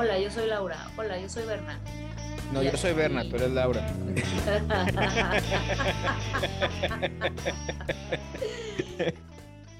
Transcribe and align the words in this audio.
Hola, 0.00 0.18
yo 0.18 0.30
soy 0.30 0.48
Laura. 0.48 0.90
Hola, 0.96 1.20
yo 1.20 1.28
soy 1.28 1.44
Berna. 1.44 1.78
No, 2.54 2.62
yo 2.62 2.74
soy 2.74 2.94
Berna, 2.94 3.22
tú 3.28 3.36
eres 3.36 3.50
Laura. 3.50 3.86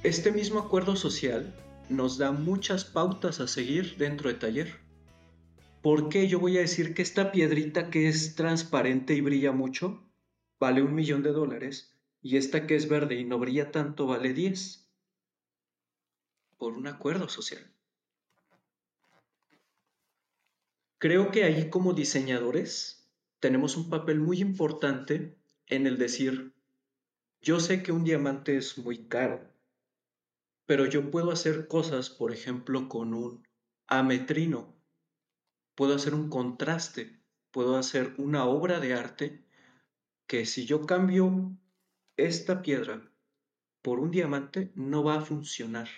Este 0.03 0.31
mismo 0.31 0.61
acuerdo 0.61 0.95
social 0.95 1.55
nos 1.89 2.19
da 2.19 2.33
muchas 2.33 2.85
pautas 2.85 3.41
a 3.41 3.49
seguir 3.49 3.97
dentro 3.97 4.29
de 4.29 4.35
taller. 4.35 4.81
¿Por 5.81 6.11
qué 6.11 6.29
yo 6.29 6.39
voy 6.39 6.59
a 6.59 6.61
decir 6.61 6.93
que 6.93 7.01
esta 7.01 7.33
piedrita 7.33 7.89
que 7.89 8.07
es 8.07 8.35
transparente 8.35 9.15
y 9.15 9.23
brilla 9.23 9.53
mucho 9.53 10.07
vale 10.59 10.83
un 10.83 10.95
millón 10.95 11.23
de 11.23 11.33
dólares 11.33 11.97
y 12.21 12.37
esta 12.37 12.67
que 12.67 12.77
es 12.77 12.91
verde 12.91 13.15
y 13.15 13.25
no 13.25 13.39
brilla 13.39 13.71
tanto 13.71 14.07
vale 14.07 14.35
10? 14.35 14.87
Por 16.59 16.75
un 16.75 16.89
acuerdo 16.89 17.27
social. 17.31 17.70
Creo 21.01 21.31
que 21.31 21.45
ahí 21.45 21.71
como 21.71 21.95
diseñadores 21.95 23.11
tenemos 23.39 23.79
un 23.79 23.89
papel 23.89 24.21
muy 24.21 24.43
importante 24.43 25.35
en 25.67 25.87
el 25.87 25.97
decir, 25.97 26.53
yo 27.41 27.59
sé 27.59 27.83
que 27.83 27.91
un 27.91 28.05
diamante 28.05 28.59
es 28.59 28.77
muy 28.77 29.09
caro, 29.09 29.51
pero 30.67 30.85
yo 30.85 31.11
puedo 31.11 31.31
hacer 31.31 31.69
cosas, 31.69 32.11
por 32.11 32.35
ejemplo, 32.35 32.87
con 32.91 33.15
un 33.15 33.49
ametrino, 33.87 34.77
puedo 35.75 35.95
hacer 35.95 36.13
un 36.13 36.29
contraste, 36.29 37.19
puedo 37.51 37.79
hacer 37.79 38.15
una 38.19 38.45
obra 38.45 38.79
de 38.79 38.93
arte 38.93 39.43
que 40.27 40.45
si 40.45 40.67
yo 40.67 40.85
cambio 40.85 41.57
esta 42.19 42.61
piedra 42.61 43.11
por 43.81 44.01
un 44.01 44.11
diamante, 44.11 44.71
no 44.75 45.03
va 45.03 45.15
a 45.15 45.23
funcionar. 45.23 45.89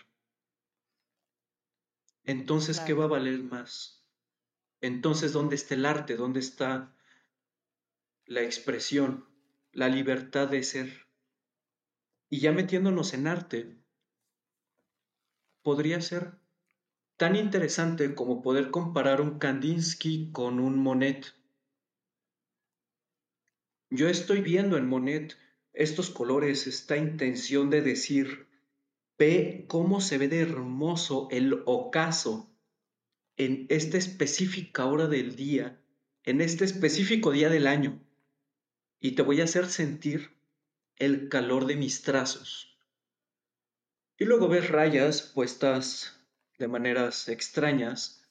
Entonces, 2.23 2.79
¿qué 2.79 2.95
va 2.95 3.07
a 3.07 3.09
valer 3.09 3.43
más? 3.43 4.02
Entonces, 4.83 5.33
¿dónde 5.33 5.55
está 5.55 5.75
el 5.75 5.87
arte? 5.87 6.17
¿Dónde 6.17 6.41
está 6.41 6.93
la 8.27 8.43
expresión, 8.43 9.25
la 9.71 9.89
libertad 9.89 10.49
de 10.49 10.65
ser? 10.65 11.07
Y 12.29 12.41
ya 12.41 12.51
metiéndonos 12.51 13.15
en 13.15 13.29
arte, 13.29 13.77
podría 15.63 16.01
ser 16.01 16.33
tan 17.17 17.37
interesante 17.37 18.17
como 18.17 18.43
poder 18.43 18.73
comparar 18.73 19.21
un 19.21 19.39
Kandinsky 19.39 20.33
con 20.33 20.59
un 20.59 20.79
Monet. 20.79 21.33
Yo 23.89 24.09
estoy 24.09 24.41
viendo 24.41 24.77
en 24.77 24.89
Monet 24.89 25.37
estos 25.73 26.11
colores, 26.11 26.67
esta 26.67 26.97
intención 26.97 27.71
de 27.71 27.83
decir, 27.83 28.49
ve 29.17 29.65
cómo 29.69 30.01
se 30.01 30.19
ve 30.19 30.27
de 30.27 30.41
hermoso 30.41 31.29
el 31.31 31.63
ocaso 31.67 32.52
en 33.37 33.67
esta 33.71 33.99
específica 33.99 34.87
hora 34.87 35.07
del 35.07 35.37
día, 35.37 35.81
en 36.25 36.41
este 36.41 36.65
específico 36.65 37.33
día 37.33 37.49
del 37.49 37.67
año, 37.67 38.01
y 39.01 39.13
te 39.13 39.23
voy 39.23 39.41
a 39.41 39.45
hacer 39.45 39.67
sentir 39.67 40.31
el 40.97 41.29
calor 41.29 41.67
de 41.67 41.77
mis 41.77 42.03
trazos. 42.03 42.79
Y 44.19 44.25
luego 44.25 44.49
ves 44.49 44.69
rayas 44.71 45.23
puestas 45.23 46.21
de 46.59 46.69
maneras 46.69 47.29
extrañas 47.29 48.23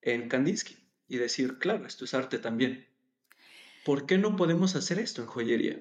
en 0.00 0.28
Kandinsky 0.28 0.78
y 1.08 1.18
decir, 1.18 1.58
claro, 1.58 1.86
esto 1.86 2.04
es 2.04 2.14
arte 2.14 2.38
también. 2.38 2.86
¿Por 3.84 4.06
qué 4.06 4.16
no 4.16 4.36
podemos 4.36 4.76
hacer 4.76 4.98
esto 4.98 5.20
en 5.20 5.28
joyería? 5.28 5.78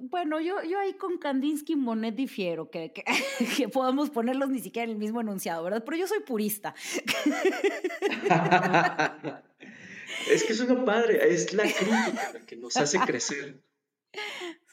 Bueno, 0.00 0.40
yo, 0.40 0.62
yo 0.62 0.78
ahí 0.78 0.94
con 0.94 1.18
Kandinsky 1.18 1.74
y 1.74 1.76
Monet 1.76 2.14
difiero, 2.14 2.70
que, 2.70 2.92
que, 2.92 3.04
que, 3.56 3.68
podamos 3.68 4.10
ponerlos 4.10 4.50
ni 4.50 4.60
siquiera 4.60 4.84
en 4.84 4.92
el 4.92 4.98
mismo 4.98 5.20
enunciado, 5.20 5.64
¿verdad? 5.64 5.82
Pero 5.84 5.96
yo 5.96 6.06
soy 6.06 6.20
purista. 6.20 6.74
es 10.30 10.44
que 10.44 10.52
es 10.52 10.60
una 10.60 10.84
padre, 10.84 11.32
es 11.32 11.52
la 11.54 11.64
crítica 11.64 12.32
la 12.32 12.46
que 12.46 12.56
nos 12.56 12.76
hace 12.76 12.98
crecer. 13.00 13.60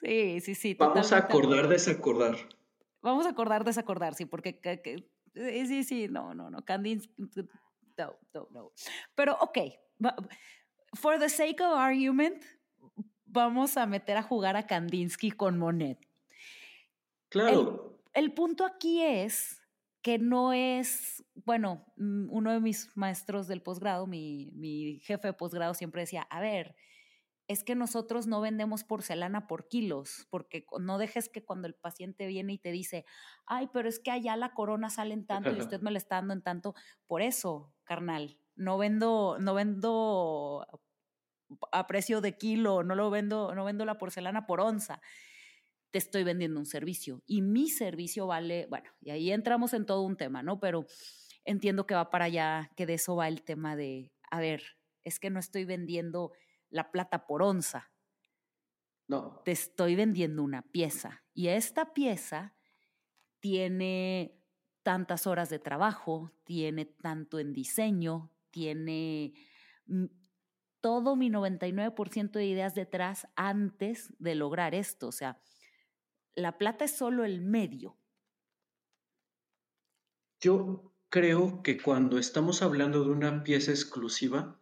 Sí, 0.01 0.39
sí, 0.41 0.55
sí. 0.55 0.73
Vamos 0.75 1.11
a 1.11 1.17
acordar, 1.17 1.67
desacordar. 1.67 2.35
Vamos 3.01 3.25
a 3.25 3.29
acordar, 3.29 3.63
desacordar, 3.63 4.15
sí, 4.15 4.25
porque 4.25 4.59
sí, 5.33 5.83
sí, 5.83 6.07
no, 6.09 6.33
no, 6.33 6.49
no, 6.49 6.65
Kandinsky, 6.65 7.13
no, 7.97 8.17
no, 8.33 8.47
no. 8.51 8.71
Pero, 9.13 9.37
ok, 9.39 9.59
for 10.95 11.19
the 11.19 11.29
sake 11.29 11.61
of 11.61 11.77
argument, 11.77 12.43
vamos 13.35 13.77
a 13.77 13.85
meter 13.85 14.17
a 14.17 14.23
jugar 14.23 14.55
a 14.55 14.65
Kandinsky 14.65 15.29
con 15.29 15.59
Monet. 15.59 15.99
Claro. 17.29 17.99
El, 18.13 18.25
el, 18.25 18.33
punto 18.33 18.65
aquí 18.65 19.03
es 19.03 19.61
que 20.01 20.17
no 20.17 20.53
es, 20.53 21.23
bueno, 21.33 21.85
mm, 21.97 22.31
uno 22.31 22.51
de 22.51 22.59
mis 22.59 22.95
maestros 22.95 23.47
del 23.47 23.61
posgrado, 23.61 24.07
mi, 24.07 24.49
mi 24.53 24.99
jefe 25.01 25.27
de 25.27 25.33
posgrado 25.33 25.73
siempre 25.73 26.01
decía, 26.01 26.23
a 26.23 26.39
ver, 26.39 26.75
es 27.47 27.63
que 27.63 27.75
nosotros 27.75 28.25
no 28.25 28.41
vendemos 28.41 28.83
porcelana 28.83 29.47
por 29.47 29.67
kilos, 29.67 30.27
porque 30.29 30.65
no 30.79 30.97
dejes 30.97 31.29
que 31.29 31.43
cuando 31.43 31.67
el 31.67 31.75
paciente 31.75 32.25
viene 32.25 32.53
y 32.53 32.57
te 32.57 32.71
dice, 32.71 33.05
ay, 33.45 33.69
pero 33.71 33.87
es 33.87 33.99
que 33.99 34.11
allá 34.11 34.35
la 34.35 34.53
corona 34.53 34.89
sale 34.89 35.13
en 35.13 35.25
tanto 35.25 35.51
y 35.51 35.59
usted 35.59 35.81
me 35.81 35.91
la 35.91 35.97
está 35.97 36.15
dando 36.15 36.33
en 36.33 36.41
tanto, 36.41 36.73
por 37.05 37.21
eso, 37.21 37.73
carnal, 37.83 38.37
no 38.55 38.77
vendo, 38.77 39.37
no 39.39 39.53
vendo 39.53 40.65
a 41.71 41.87
precio 41.87 42.21
de 42.21 42.37
kilo, 42.37 42.83
no 42.83 42.95
lo 42.95 43.09
vendo, 43.09 43.53
no 43.53 43.65
vendo 43.65 43.85
la 43.85 43.97
porcelana 43.97 44.45
por 44.45 44.61
onza. 44.61 45.01
Te 45.91 45.97
estoy 45.97 46.23
vendiendo 46.23 46.59
un 46.59 46.65
servicio 46.65 47.23
y 47.25 47.41
mi 47.41 47.69
servicio 47.69 48.27
vale, 48.27 48.67
bueno, 48.69 48.89
y 49.01 49.11
ahí 49.11 49.31
entramos 49.31 49.73
en 49.73 49.85
todo 49.85 50.01
un 50.01 50.17
tema, 50.17 50.43
¿no? 50.43 50.59
Pero 50.59 50.85
entiendo 51.45 51.85
que 51.85 51.95
va 51.95 52.09
para 52.09 52.25
allá, 52.25 52.71
que 52.75 52.85
de 52.85 52.95
eso 52.95 53.15
va 53.15 53.27
el 53.27 53.43
tema 53.43 53.75
de, 53.75 54.11
a 54.29 54.39
ver, 54.39 54.63
es 55.03 55.19
que 55.19 55.29
no 55.29 55.39
estoy 55.39 55.65
vendiendo 55.65 56.33
la 56.69 56.91
plata 56.91 57.25
por 57.27 57.41
onza. 57.41 57.91
No. 59.07 59.41
Te 59.45 59.51
estoy 59.51 59.95
vendiendo 59.95 60.43
una 60.43 60.63
pieza 60.63 61.23
y 61.33 61.47
esta 61.47 61.93
pieza 61.93 62.55
tiene 63.39 64.41
tantas 64.81 65.27
horas 65.27 65.49
de 65.49 65.59
trabajo, 65.59 66.31
tiene 66.43 66.85
tanto 66.85 67.39
en 67.39 67.53
diseño, 67.53 68.31
tiene 68.49 69.33
todo 70.85 71.15
mi 71.15 71.31
99% 71.31 72.33
de 72.33 72.45
ideas 72.45 72.75
detrás 72.75 73.27
antes 73.35 74.13
de 74.19 74.35
lograr 74.35 74.75
esto. 74.75 75.07
O 75.07 75.11
sea, 75.11 75.41
la 76.35 76.59
plata 76.59 76.85
es 76.85 76.95
solo 76.95 77.25
el 77.25 77.41
medio. 77.41 77.97
Yo 80.39 80.93
creo 81.09 81.63
que 81.63 81.81
cuando 81.81 82.19
estamos 82.19 82.61
hablando 82.61 83.03
de 83.03 83.09
una 83.09 83.43
pieza 83.43 83.71
exclusiva, 83.71 84.59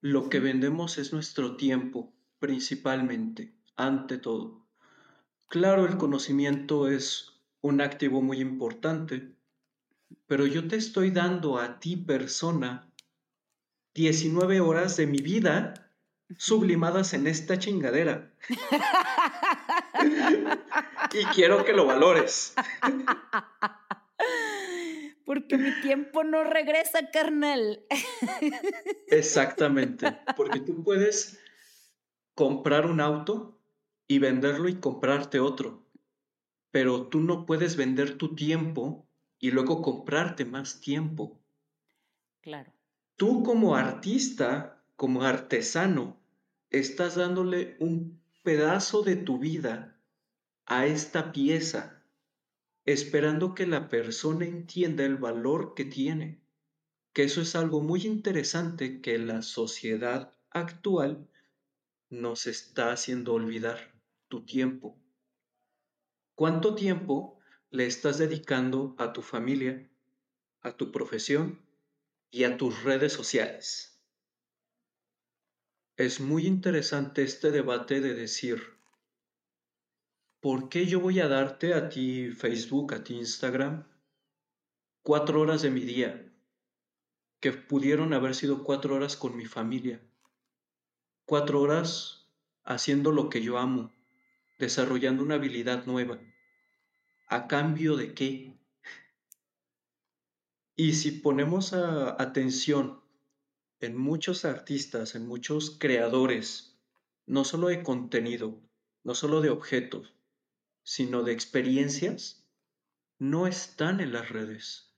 lo 0.00 0.28
que 0.28 0.38
vendemos 0.38 0.98
es 0.98 1.12
nuestro 1.12 1.56
tiempo, 1.56 2.14
principalmente, 2.38 3.52
ante 3.74 4.18
todo. 4.18 4.68
Claro, 5.48 5.84
el 5.84 5.96
conocimiento 5.96 6.86
es 6.86 7.40
un 7.60 7.80
activo 7.80 8.22
muy 8.22 8.38
importante, 8.38 9.34
pero 10.28 10.46
yo 10.46 10.68
te 10.68 10.76
estoy 10.76 11.10
dando 11.10 11.58
a 11.58 11.80
ti, 11.80 11.96
persona, 11.96 12.85
19 13.96 14.60
horas 14.60 14.98
de 14.98 15.06
mi 15.06 15.22
vida 15.22 15.72
sublimadas 16.36 17.14
en 17.14 17.26
esta 17.26 17.58
chingadera. 17.58 18.30
y 21.14 21.24
quiero 21.34 21.64
que 21.64 21.72
lo 21.72 21.86
valores. 21.86 22.54
Porque 25.24 25.56
mi 25.56 25.72
tiempo 25.80 26.24
no 26.24 26.44
regresa, 26.44 27.10
carnal. 27.10 27.86
Exactamente. 29.06 30.18
Porque 30.36 30.60
tú 30.60 30.84
puedes 30.84 31.40
comprar 32.34 32.84
un 32.84 33.00
auto 33.00 33.58
y 34.06 34.18
venderlo 34.18 34.68
y 34.68 34.74
comprarte 34.74 35.40
otro. 35.40 35.86
Pero 36.70 37.06
tú 37.06 37.20
no 37.20 37.46
puedes 37.46 37.76
vender 37.76 38.18
tu 38.18 38.34
tiempo 38.34 39.08
y 39.38 39.52
luego 39.52 39.80
comprarte 39.80 40.44
más 40.44 40.82
tiempo. 40.82 41.40
Claro 42.42 42.75
tú 43.16 43.42
como 43.42 43.76
artista, 43.76 44.82
como 44.94 45.22
artesano, 45.22 46.20
estás 46.70 47.16
dándole 47.16 47.76
un 47.80 48.22
pedazo 48.42 49.02
de 49.02 49.16
tu 49.16 49.38
vida 49.38 49.98
a 50.66 50.86
esta 50.86 51.32
pieza, 51.32 52.04
esperando 52.84 53.54
que 53.54 53.66
la 53.66 53.88
persona 53.88 54.44
entienda 54.44 55.04
el 55.04 55.16
valor 55.16 55.74
que 55.74 55.84
tiene, 55.84 56.42
que 57.12 57.24
eso 57.24 57.40
es 57.40 57.56
algo 57.56 57.80
muy 57.80 58.06
interesante 58.06 59.00
que 59.00 59.18
la 59.18 59.42
sociedad 59.42 60.34
actual 60.50 61.28
nos 62.10 62.46
está 62.46 62.92
haciendo 62.92 63.34
olvidar 63.34 63.78
tu 64.28 64.44
tiempo. 64.44 64.98
¿Cuánto 66.34 66.74
tiempo 66.74 67.38
le 67.70 67.86
estás 67.86 68.18
dedicando 68.18 68.94
a 68.98 69.12
tu 69.12 69.22
familia, 69.22 69.90
a 70.60 70.76
tu 70.76 70.92
profesión 70.92 71.65
y 72.30 72.44
a 72.44 72.56
tus 72.56 72.82
redes 72.82 73.12
sociales. 73.12 74.00
Es 75.96 76.20
muy 76.20 76.46
interesante 76.46 77.22
este 77.22 77.50
debate 77.50 78.00
de 78.00 78.14
decir, 78.14 78.62
¿por 80.40 80.68
qué 80.68 80.86
yo 80.86 81.00
voy 81.00 81.20
a 81.20 81.28
darte 81.28 81.74
a 81.74 81.88
ti 81.88 82.30
Facebook, 82.30 82.94
a 82.94 83.02
ti 83.02 83.14
Instagram, 83.14 83.86
cuatro 85.02 85.40
horas 85.40 85.62
de 85.62 85.70
mi 85.70 85.80
día? 85.80 86.26
que 87.40 87.52
pudieron 87.52 88.12
haber 88.12 88.34
sido 88.34 88.64
cuatro 88.64 88.94
horas 88.94 89.16
con 89.16 89.36
mi 89.36 89.46
familia, 89.46 90.00
cuatro 91.24 91.60
horas 91.60 92.28
haciendo 92.64 93.12
lo 93.12 93.28
que 93.28 93.42
yo 93.42 93.58
amo, 93.58 93.92
desarrollando 94.58 95.22
una 95.22 95.36
habilidad 95.36 95.86
nueva. 95.86 96.18
¿A 97.28 97.46
cambio 97.46 97.96
de 97.96 98.14
qué? 98.14 98.55
Y 100.78 100.92
si 100.92 101.10
ponemos 101.10 101.72
atención 101.72 103.00
en 103.80 103.96
muchos 103.96 104.44
artistas, 104.44 105.14
en 105.14 105.26
muchos 105.26 105.78
creadores, 105.78 106.78
no 107.24 107.44
solo 107.44 107.68
de 107.68 107.82
contenido, 107.82 108.60
no 109.02 109.14
solo 109.14 109.40
de 109.40 109.48
objetos, 109.48 110.12
sino 110.82 111.22
de 111.22 111.32
experiencias, 111.32 112.46
no 113.18 113.46
están 113.46 114.00
en 114.00 114.12
las 114.12 114.28
redes. 114.28 114.94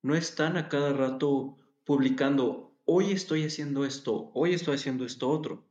No 0.00 0.14
están 0.14 0.56
a 0.56 0.68
cada 0.68 0.92
rato 0.92 1.56
publicando, 1.84 2.78
hoy 2.84 3.10
estoy 3.10 3.44
haciendo 3.44 3.84
esto, 3.84 4.30
hoy 4.32 4.54
estoy 4.54 4.76
haciendo 4.76 5.04
esto 5.04 5.28
otro. 5.28 5.66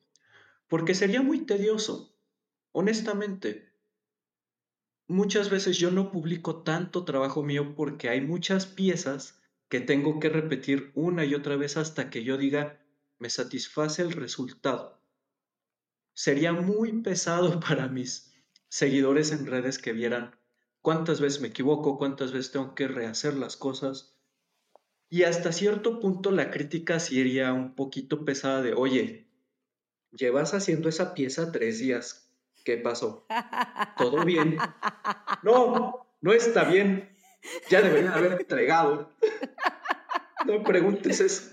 Porque 0.67 0.95
sería 0.95 1.21
muy 1.21 1.45
tedioso, 1.45 2.13
honestamente. 2.73 3.72
Muchas 5.07 5.49
veces 5.49 5.77
yo 5.77 5.91
no 5.91 6.11
publico 6.11 6.63
tanto 6.63 7.03
trabajo 7.03 7.43
mío 7.43 7.75
porque 7.75 8.09
hay 8.09 8.21
muchas 8.21 8.65
piezas 8.65 9.41
que 9.67 9.81
tengo 9.81 10.19
que 10.19 10.29
repetir 10.29 10.91
una 10.95 11.25
y 11.25 11.35
otra 11.35 11.55
vez 11.55 11.77
hasta 11.77 12.09
que 12.09 12.23
yo 12.23 12.37
diga, 12.37 12.79
me 13.19 13.29
satisface 13.29 14.01
el 14.01 14.11
resultado. 14.11 15.01
Sería 16.13 16.53
muy 16.53 16.91
pesado 17.01 17.59
para 17.67 17.87
mis 17.87 18.33
seguidores 18.69 19.31
en 19.31 19.45
redes 19.45 19.77
que 19.79 19.93
vieran 19.93 20.35
cuántas 20.81 21.19
veces 21.19 21.41
me 21.41 21.47
equivoco, 21.47 21.97
cuántas 21.97 22.31
veces 22.31 22.51
tengo 22.51 22.75
que 22.75 22.87
rehacer 22.87 23.33
las 23.33 23.57
cosas. 23.57 24.15
Y 25.09 25.23
hasta 25.23 25.51
cierto 25.51 25.99
punto 25.99 26.31
la 26.31 26.51
crítica 26.51 26.99
sería 26.99 27.51
un 27.53 27.75
poquito 27.75 28.25
pesada 28.25 28.61
de, 28.61 28.73
oye, 28.73 29.27
llevas 30.11 30.53
haciendo 30.53 30.89
esa 30.89 31.13
pieza 31.13 31.51
tres 31.51 31.79
días, 31.79 32.22
¿qué 32.63 32.77
pasó? 32.77 33.25
¿Todo 33.97 34.23
bien? 34.25 34.57
No, 35.43 36.07
no 36.21 36.33
está 36.33 36.63
bien. 36.65 37.15
Ya 37.69 37.81
deberían 37.81 38.13
haber 38.13 38.33
entregado. 38.33 39.11
No 40.45 40.53
me 40.53 40.59
preguntes 40.61 41.19
eso. 41.19 41.51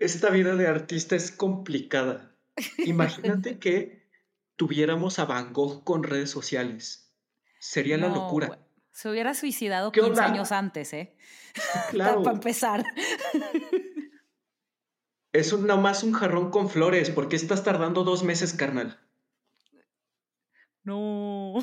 Esta 0.00 0.30
vida 0.30 0.54
de 0.56 0.66
artista 0.66 1.16
es 1.16 1.30
complicada. 1.30 2.36
Imagínate 2.78 3.58
que 3.58 4.08
tuviéramos 4.56 5.18
a 5.18 5.24
Van 5.24 5.52
Gogh 5.52 5.84
con 5.84 6.02
redes 6.02 6.30
sociales. 6.30 7.14
Sería 7.58 7.96
la 7.96 8.08
locura. 8.08 8.58
Se 8.92 9.08
hubiera 9.08 9.34
suicidado 9.34 9.92
15 9.92 10.20
años 10.20 10.52
antes, 10.52 10.92
¿eh? 10.92 11.16
Claro. 11.90 12.22
Para 12.22 12.36
empezar. 12.36 12.84
Es 15.32 15.52
un, 15.52 15.66
más 15.66 16.02
un 16.02 16.12
jarrón 16.12 16.50
con 16.50 16.68
flores. 16.68 17.10
¿Por 17.10 17.28
qué 17.28 17.36
estás 17.36 17.62
tardando 17.62 18.02
dos 18.02 18.24
meses, 18.24 18.52
carnal? 18.52 18.98
No. 20.82 21.54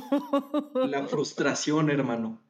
La 0.74 1.06
frustración, 1.08 1.90
hermano. 1.90 2.42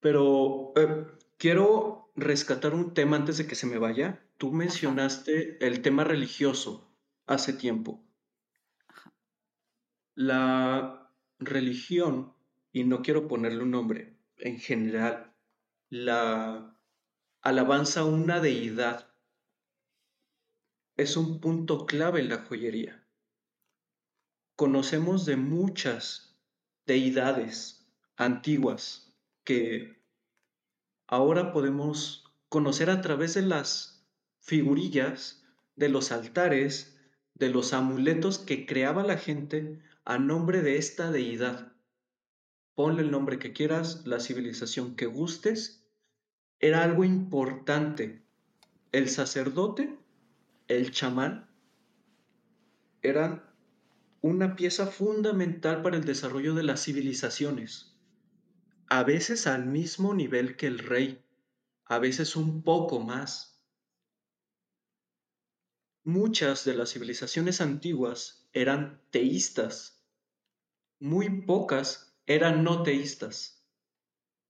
Pero 0.00 0.72
eh, 0.76 1.06
quiero 1.36 2.10
rescatar 2.16 2.74
un 2.74 2.94
tema 2.94 3.16
antes 3.16 3.38
de 3.38 3.46
que 3.46 3.54
se 3.54 3.66
me 3.66 3.78
vaya. 3.78 4.24
Tú 4.38 4.52
mencionaste 4.52 5.64
el 5.64 5.80
tema 5.80 6.04
religioso 6.04 6.90
hace 7.26 7.52
tiempo. 7.52 8.02
La 10.14 11.10
religión, 11.38 12.34
y 12.72 12.84
no 12.84 13.02
quiero 13.02 13.28
ponerle 13.28 13.62
un 13.62 13.70
nombre, 13.70 14.16
en 14.38 14.58
general, 14.58 15.32
la 15.88 16.76
alabanza 17.42 18.00
a 18.00 18.04
una 18.04 18.40
deidad 18.40 19.15
es 20.96 21.16
un 21.16 21.40
punto 21.40 21.86
clave 21.86 22.20
en 22.20 22.28
la 22.28 22.38
joyería 22.38 23.06
conocemos 24.56 25.26
de 25.26 25.36
muchas 25.36 26.34
deidades 26.86 27.86
antiguas 28.16 29.14
que 29.44 30.02
ahora 31.06 31.52
podemos 31.52 32.24
conocer 32.48 32.88
a 32.88 33.02
través 33.02 33.34
de 33.34 33.42
las 33.42 34.08
figurillas, 34.40 35.44
de 35.76 35.90
los 35.90 36.10
altares, 36.10 36.98
de 37.34 37.50
los 37.50 37.74
amuletos 37.74 38.38
que 38.38 38.64
creaba 38.64 39.04
la 39.04 39.18
gente 39.18 39.78
a 40.06 40.18
nombre 40.18 40.62
de 40.62 40.78
esta 40.78 41.10
deidad. 41.10 41.74
Ponle 42.74 43.02
el 43.02 43.10
nombre 43.10 43.38
que 43.38 43.52
quieras, 43.52 44.06
la 44.06 44.20
civilización 44.20 44.96
que 44.96 45.04
gustes, 45.04 45.86
era 46.60 46.82
algo 46.82 47.04
importante. 47.04 48.22
El 48.92 49.10
sacerdote, 49.10 49.98
el 50.68 50.90
chamán, 50.90 51.50
eran 53.02 53.44
una 54.20 54.56
pieza 54.56 54.86
fundamental 54.86 55.82
para 55.82 55.96
el 55.96 56.04
desarrollo 56.04 56.54
de 56.54 56.64
las 56.64 56.82
civilizaciones, 56.84 57.96
a 58.88 59.04
veces 59.04 59.46
al 59.46 59.66
mismo 59.66 60.14
nivel 60.14 60.56
que 60.56 60.66
el 60.66 60.80
rey, 60.80 61.24
a 61.84 61.98
veces 61.98 62.34
un 62.34 62.62
poco 62.62 63.00
más. 63.00 63.62
Muchas 66.02 66.64
de 66.64 66.74
las 66.74 66.92
civilizaciones 66.92 67.60
antiguas 67.60 68.48
eran 68.52 69.02
teístas, 69.10 70.04
muy 70.98 71.42
pocas 71.42 72.16
eran 72.26 72.64
no 72.64 72.82
teístas, 72.82 73.64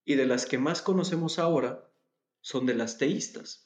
y 0.05 0.15
de 0.15 0.27
las 0.27 0.47
que 0.47 0.59
más 0.59 0.81
conocemos 0.81 1.39
ahora 1.39 1.91
son 2.41 2.65
de 2.65 2.75
las 2.75 2.97
teístas. 2.97 3.66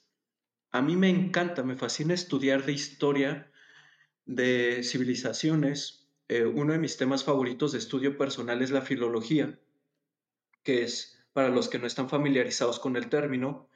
A 0.72 0.82
mí 0.82 0.96
me 0.96 1.08
encanta, 1.08 1.62
me 1.62 1.76
fascina 1.76 2.14
estudiar 2.14 2.64
de 2.64 2.72
historia 2.72 3.50
de 4.24 4.82
civilizaciones, 4.84 6.08
eh, 6.28 6.44
uno 6.44 6.72
de 6.72 6.78
mis 6.78 6.96
temas 6.96 7.24
favoritos 7.24 7.72
de 7.72 7.78
estudio 7.78 8.16
personal 8.16 8.62
es 8.62 8.70
la 8.70 8.82
filología, 8.82 9.58
que 10.62 10.84
es, 10.84 11.18
para 11.32 11.48
los 11.48 11.68
que 11.68 11.80
no 11.80 11.88
están 11.88 12.08
familiarizados 12.08 12.78
con 12.78 12.96
el 12.96 13.08
término, 13.08 13.68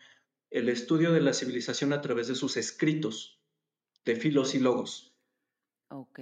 el 0.51 0.69
estudio 0.69 1.13
de 1.13 1.21
la 1.21 1.33
civilización 1.33 1.93
a 1.93 2.01
través 2.01 2.29
de 2.29 2.37
sus 2.37 2.57
escritos, 2.57 3.41
de 4.05 4.15
filos 4.15 4.55
y 4.55 4.61
logos. 4.61 5.17
Ok. 5.89 6.21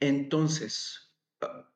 Entonces, 0.00 1.12
ah, 1.42 1.70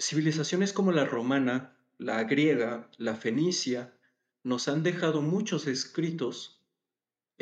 civilizaciones 0.00 0.72
como 0.72 0.90
la 0.90 1.04
romana, 1.04 1.76
la 1.98 2.24
griega, 2.24 2.90
la 2.98 3.14
fenicia, 3.14 3.96
nos 4.42 4.66
han 4.66 4.82
dejado 4.82 5.22
muchos 5.22 5.68
escritos 5.68 6.61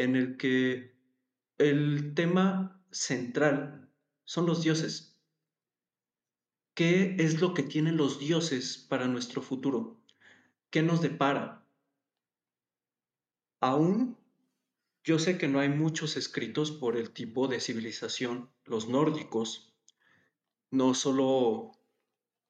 en 0.02 0.16
el 0.16 0.36
que 0.36 0.94
el 1.58 2.14
tema 2.14 2.82
central 2.90 3.90
son 4.24 4.46
los 4.46 4.62
dioses. 4.62 5.18
¿Qué 6.74 7.16
es 7.18 7.40
lo 7.40 7.52
que 7.52 7.62
tienen 7.62 7.96
los 7.96 8.18
dioses 8.18 8.78
para 8.78 9.06
nuestro 9.06 9.42
futuro? 9.42 10.00
¿Qué 10.70 10.82
nos 10.82 11.02
depara? 11.02 11.66
Aún 13.60 14.16
yo 15.02 15.18
sé 15.18 15.38
que 15.38 15.48
no 15.48 15.60
hay 15.60 15.68
muchos 15.68 16.16
escritos 16.16 16.70
por 16.70 16.96
el 16.96 17.10
tipo 17.10 17.48
de 17.48 17.60
civilización, 17.60 18.50
los 18.64 18.88
nórdicos, 18.88 19.74
no 20.70 20.94
solo 20.94 21.72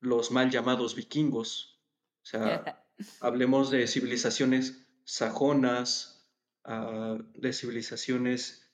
los 0.01 0.31
mal 0.31 0.51
llamados 0.51 0.95
vikingos, 0.95 1.81
o 2.23 2.27
sea, 2.27 2.85
hablemos 3.21 3.71
de 3.71 3.87
civilizaciones 3.87 4.87
sajonas, 5.05 6.20
de 6.65 7.53
civilizaciones 7.53 8.71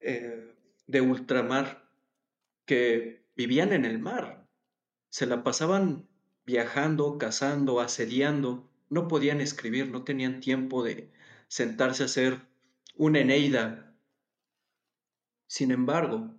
eh, 0.00 0.54
de 0.86 1.00
ultramar 1.00 1.88
que 2.66 3.26
vivían 3.36 3.72
en 3.72 3.84
el 3.84 3.98
mar, 3.98 4.46
se 5.08 5.26
la 5.26 5.42
pasaban 5.42 6.08
viajando, 6.44 7.18
cazando, 7.18 7.80
asediando, 7.80 8.70
no 8.90 9.08
podían 9.08 9.40
escribir, 9.40 9.88
no 9.90 10.04
tenían 10.04 10.40
tiempo 10.40 10.84
de 10.84 11.10
sentarse 11.48 12.02
a 12.02 12.06
hacer 12.06 12.46
una 12.96 13.20
Eneida. 13.20 13.96
Sin 15.46 15.70
embargo, 15.70 16.34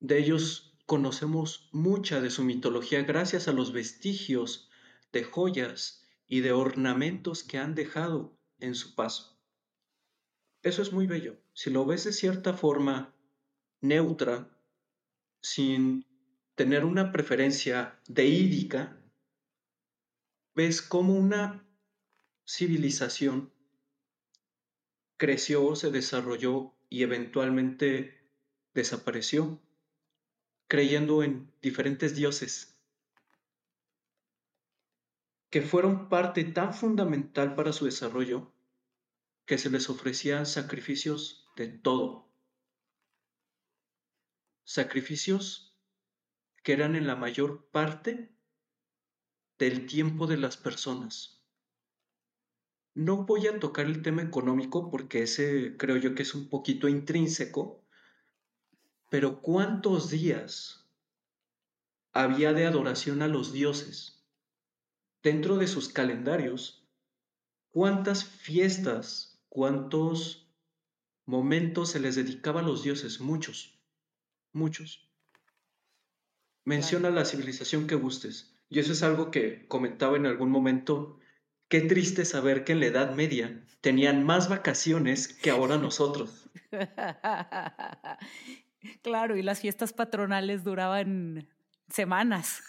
de 0.00 0.18
ellos 0.18 0.76
conocemos 0.84 1.68
mucha 1.72 2.20
de 2.20 2.30
su 2.30 2.44
mitología 2.44 3.02
gracias 3.02 3.48
a 3.48 3.52
los 3.52 3.72
vestigios 3.72 4.68
de 5.12 5.24
joyas 5.24 6.04
y 6.28 6.40
de 6.40 6.52
ornamentos 6.52 7.42
que 7.42 7.58
han 7.58 7.74
dejado 7.74 8.36
en 8.58 8.74
su 8.74 8.94
paso. 8.94 9.35
Eso 10.66 10.82
es 10.82 10.92
muy 10.92 11.06
bello. 11.06 11.36
Si 11.52 11.70
lo 11.70 11.86
ves 11.86 12.02
de 12.02 12.12
cierta 12.12 12.52
forma 12.52 13.14
neutra, 13.82 14.50
sin 15.40 16.04
tener 16.56 16.84
una 16.84 17.12
preferencia 17.12 18.00
deídica, 18.08 19.00
ves 20.56 20.82
cómo 20.82 21.14
una 21.14 21.64
civilización 22.44 23.52
creció, 25.16 25.76
se 25.76 25.92
desarrolló 25.92 26.74
y 26.88 27.04
eventualmente 27.04 28.28
desapareció, 28.74 29.60
creyendo 30.66 31.22
en 31.22 31.48
diferentes 31.62 32.16
dioses. 32.16 32.72
que 35.48 35.62
fueron 35.62 36.08
parte 36.08 36.42
tan 36.42 36.74
fundamental 36.74 37.54
para 37.54 37.72
su 37.72 37.84
desarrollo 37.84 38.52
que 39.46 39.58
se 39.58 39.70
les 39.70 39.88
ofrecían 39.88 40.44
sacrificios 40.44 41.48
de 41.56 41.68
todo. 41.68 42.28
Sacrificios 44.64 45.78
que 46.64 46.72
eran 46.72 46.96
en 46.96 47.06
la 47.06 47.14
mayor 47.14 47.70
parte 47.70 48.36
del 49.56 49.86
tiempo 49.86 50.26
de 50.26 50.36
las 50.36 50.56
personas. 50.56 51.44
No 52.94 53.24
voy 53.24 53.46
a 53.46 53.60
tocar 53.60 53.86
el 53.86 54.02
tema 54.02 54.22
económico 54.22 54.90
porque 54.90 55.22
ese 55.22 55.76
creo 55.76 55.96
yo 55.96 56.14
que 56.14 56.22
es 56.22 56.34
un 56.34 56.48
poquito 56.48 56.88
intrínseco, 56.88 57.84
pero 59.10 59.40
¿cuántos 59.42 60.10
días 60.10 60.90
había 62.12 62.52
de 62.52 62.66
adoración 62.66 63.22
a 63.22 63.28
los 63.28 63.52
dioses? 63.52 64.26
Dentro 65.22 65.56
de 65.56 65.68
sus 65.68 65.88
calendarios, 65.88 66.88
¿cuántas 67.70 68.24
fiestas, 68.24 69.35
cuántos 69.56 70.52
momentos 71.24 71.92
se 71.92 71.98
les 71.98 72.14
dedicaba 72.14 72.60
a 72.60 72.62
los 72.62 72.82
dioses? 72.82 73.20
Muchos, 73.22 73.80
muchos. 74.52 75.10
Menciona 76.66 77.08
la 77.08 77.24
civilización 77.24 77.86
que 77.86 77.94
gustes. 77.94 78.54
Y 78.68 78.80
eso 78.80 78.92
es 78.92 79.02
algo 79.02 79.30
que 79.30 79.66
comentaba 79.66 80.18
en 80.18 80.26
algún 80.26 80.50
momento. 80.50 81.18
Qué 81.68 81.80
triste 81.80 82.26
saber 82.26 82.64
que 82.64 82.72
en 82.72 82.80
la 82.80 82.86
Edad 82.86 83.14
Media 83.14 83.64
tenían 83.80 84.24
más 84.26 84.50
vacaciones 84.50 85.26
que 85.26 85.48
ahora 85.48 85.78
nosotros. 85.78 86.50
Claro, 89.00 89.38
y 89.38 89.42
las 89.42 89.60
fiestas 89.60 89.94
patronales 89.94 90.64
duraban 90.64 91.48
semanas. 91.88 92.62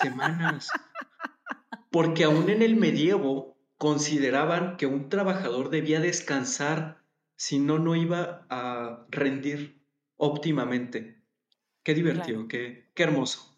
Semanas. 0.00 0.70
Porque 1.90 2.22
aún 2.22 2.48
en 2.50 2.62
el 2.62 2.76
medievo 2.76 3.53
consideraban 3.78 4.76
que 4.76 4.86
un 4.86 5.08
trabajador 5.08 5.70
debía 5.70 6.00
descansar, 6.00 7.02
si 7.36 7.58
no, 7.58 7.78
no 7.78 7.96
iba 7.96 8.46
a 8.48 9.06
rendir 9.10 9.82
óptimamente. 10.16 11.22
Qué 11.82 11.94
divertido, 11.94 12.48
qué, 12.48 12.90
qué 12.94 13.02
hermoso. 13.02 13.54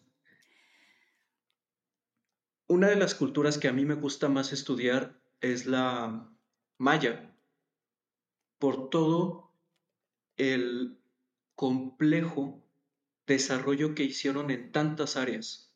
Una 2.67 2.89
de 2.89 2.97
las 2.97 3.15
culturas 3.15 3.57
que 3.57 3.69
a 3.69 3.73
mí 3.73 3.85
me 3.85 3.93
gusta 3.93 4.27
más 4.27 4.51
estudiar 4.51 5.21
es 5.39 5.65
la 5.65 6.29
maya, 6.77 7.33
por 8.59 8.89
todo 8.89 9.53
el 10.35 10.99
complejo 11.55 12.63
desarrollo 13.25 13.95
que 13.95 14.03
hicieron 14.03 14.51
en 14.51 14.71
tantas 14.71 15.17
áreas. 15.17 15.73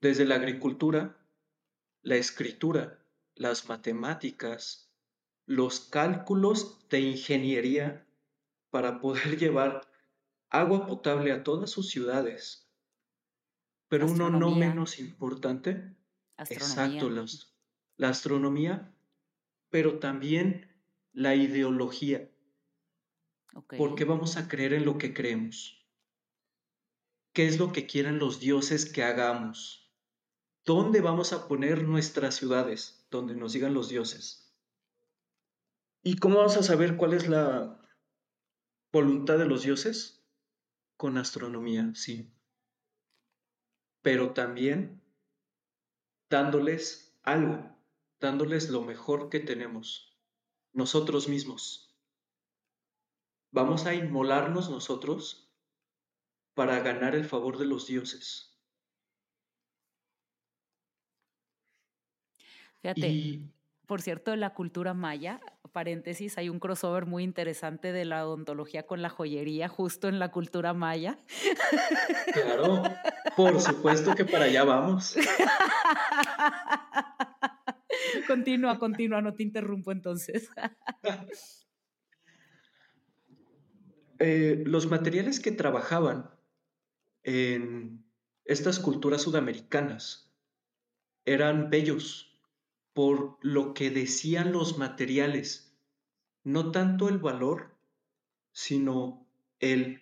Desde 0.00 0.24
la 0.24 0.36
agricultura, 0.36 1.18
la 2.06 2.16
escritura, 2.16 2.98
las 3.34 3.68
matemáticas, 3.68 4.92
los 5.46 5.80
cálculos 5.80 6.88
de 6.88 7.00
ingeniería 7.00 8.06
para 8.70 9.00
poder 9.00 9.36
llevar 9.38 9.88
agua 10.48 10.86
potable 10.86 11.32
a 11.32 11.42
todas 11.42 11.70
sus 11.70 11.90
ciudades 11.90 12.66
pero 13.88 14.06
uno 14.06 14.30
no 14.30 14.54
menos 14.54 14.98
importante, 14.98 15.94
exacto, 16.38 17.10
la 17.96 18.08
astronomía, 18.08 18.94
pero 19.70 19.98
también 19.98 20.68
la 21.12 21.34
ideología. 21.34 22.30
Porque 23.78 24.04
vamos 24.04 24.36
a 24.36 24.48
creer 24.48 24.74
en 24.74 24.84
lo 24.84 24.98
que 24.98 25.14
creemos. 25.14 25.86
¿Qué 27.32 27.46
es 27.46 27.58
lo 27.58 27.72
que 27.72 27.86
quieren 27.86 28.18
los 28.18 28.40
dioses 28.40 28.90
que 28.90 29.02
hagamos? 29.02 29.85
¿Dónde 30.66 31.00
vamos 31.00 31.32
a 31.32 31.48
poner 31.48 31.84
nuestras 31.84 32.34
ciudades? 32.34 33.06
Donde 33.10 33.34
nos 33.34 33.54
digan 33.54 33.72
los 33.72 33.88
dioses. 33.88 34.54
¿Y 36.02 36.16
cómo 36.16 36.36
vamos 36.36 36.58
a 36.58 36.62
saber 36.62 36.98
cuál 36.98 37.14
es 37.14 37.28
la 37.28 37.80
voluntad 38.92 39.38
de 39.38 39.46
los 39.46 39.62
dioses? 39.62 40.22
Con 40.98 41.16
astronomía, 41.16 41.92
sí 41.94 42.36
pero 44.06 44.34
también 44.34 45.02
dándoles 46.30 47.18
algo, 47.24 47.76
dándoles 48.20 48.70
lo 48.70 48.82
mejor 48.82 49.30
que 49.30 49.40
tenemos, 49.40 50.16
nosotros 50.72 51.26
mismos. 51.26 51.92
Vamos 53.50 53.84
a 53.84 53.96
inmolarnos 53.96 54.70
nosotros 54.70 55.52
para 56.54 56.78
ganar 56.84 57.16
el 57.16 57.24
favor 57.24 57.58
de 57.58 57.66
los 57.66 57.88
dioses. 57.88 58.55
Fíjate, 62.82 63.40
por 63.86 64.02
cierto, 64.02 64.34
la 64.36 64.54
cultura 64.54 64.94
maya, 64.94 65.40
paréntesis, 65.72 66.38
hay 66.38 66.48
un 66.48 66.58
crossover 66.58 67.06
muy 67.06 67.22
interesante 67.22 67.92
de 67.92 68.04
la 68.04 68.26
odontología 68.26 68.86
con 68.86 69.02
la 69.02 69.10
joyería, 69.10 69.68
justo 69.68 70.08
en 70.08 70.18
la 70.18 70.30
cultura 70.30 70.72
maya. 70.72 71.18
Claro, 72.32 72.82
por 73.36 73.60
supuesto 73.60 74.14
que 74.14 74.24
para 74.24 74.46
allá 74.46 74.64
vamos. 74.64 75.16
Continúa, 78.26 78.78
continúa, 78.78 79.20
no 79.20 79.34
te 79.34 79.42
interrumpo 79.42 79.92
entonces. 79.92 80.50
Eh, 84.18 84.62
los 84.64 84.86
materiales 84.86 85.40
que 85.40 85.52
trabajaban 85.52 86.30
en 87.22 88.02
estas 88.46 88.78
culturas 88.78 89.20
sudamericanas 89.20 90.32
eran 91.26 91.68
bellos, 91.68 92.25
por 92.96 93.36
lo 93.42 93.74
que 93.74 93.90
decían 93.90 94.52
los 94.52 94.78
materiales, 94.78 95.70
no 96.44 96.72
tanto 96.72 97.10
el 97.10 97.18
valor, 97.18 97.76
sino 98.52 99.28
el 99.60 100.00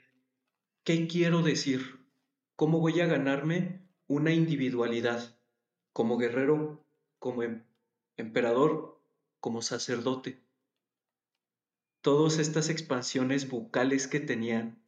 qué 0.84 1.08
quiero 1.08 1.42
decir, 1.42 2.06
cómo 2.54 2.78
voy 2.78 3.00
a 3.00 3.06
ganarme 3.06 3.82
una 4.06 4.32
individualidad 4.32 5.36
como 5.92 6.18
guerrero, 6.18 6.86
como 7.18 7.42
em-, 7.42 7.64
emperador, 8.16 9.02
como 9.40 9.60
sacerdote. 9.60 10.40
Todas 12.00 12.38
estas 12.38 12.68
expansiones 12.68 13.50
bucales 13.50 14.06
que 14.06 14.20
tenían, 14.20 14.80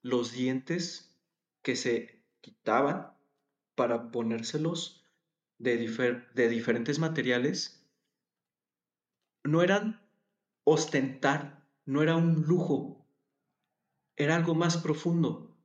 los 0.00 0.32
dientes 0.32 1.14
que 1.60 1.76
se 1.76 2.22
quitaban 2.40 3.12
para 3.74 4.10
ponérselos 4.10 5.03
de, 5.58 6.48
diferentes 6.48 6.98
materiales 6.98 7.84
no 9.44 9.62
eran 9.62 10.00
ostentar, 10.64 11.66
no 11.84 12.02
era 12.02 12.16
un 12.16 12.42
lujo, 12.42 13.06
era 14.16 14.36
algo 14.36 14.54
más 14.54 14.78
profundo, 14.78 15.56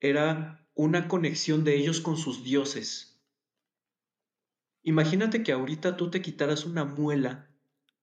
era 0.00 0.68
una 0.74 1.08
conexión 1.08 1.64
de 1.64 1.76
ellos 1.76 2.00
con 2.00 2.16
sus 2.16 2.44
dioses. 2.44 3.20
Imagínate 4.82 5.42
que 5.42 5.52
ahorita 5.52 5.96
tú 5.96 6.10
te 6.10 6.22
quitaras 6.22 6.64
una 6.64 6.84
muela 6.84 7.50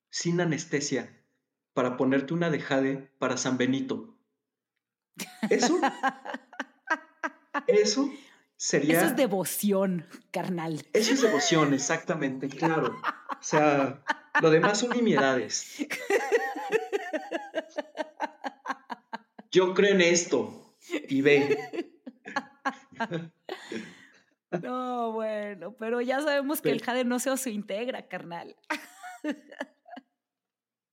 sin 0.09 0.41
anestesia 0.41 1.21
para 1.73 1.95
ponerte 1.95 2.33
una 2.33 2.49
de 2.49 2.59
jade 2.59 3.11
para 3.19 3.37
San 3.37 3.57
Benito. 3.57 4.17
Eso, 5.49 5.79
eso 7.67 8.09
eso 8.61 9.05
es 9.05 9.15
devoción, 9.15 10.05
carnal. 10.29 10.85
Eso 10.93 11.13
es 11.13 11.21
devoción, 11.21 11.73
exactamente, 11.73 12.47
claro. 12.47 12.95
O 13.31 13.43
sea, 13.43 14.03
lo 14.39 14.51
demás 14.51 14.79
son 14.79 14.91
nimiedades. 14.91 15.87
Yo 19.49 19.73
creo 19.73 19.95
en 19.95 20.01
esto 20.01 20.75
y 21.09 21.21
ve. 21.21 21.89
No, 24.61 25.13
bueno, 25.13 25.75
pero 25.79 26.01
ya 26.01 26.21
sabemos 26.21 26.61
que 26.61 26.69
el 26.69 26.83
jade 26.83 27.03
no 27.03 27.17
se 27.19 27.49
integra, 27.49 28.07
carnal. 28.07 28.55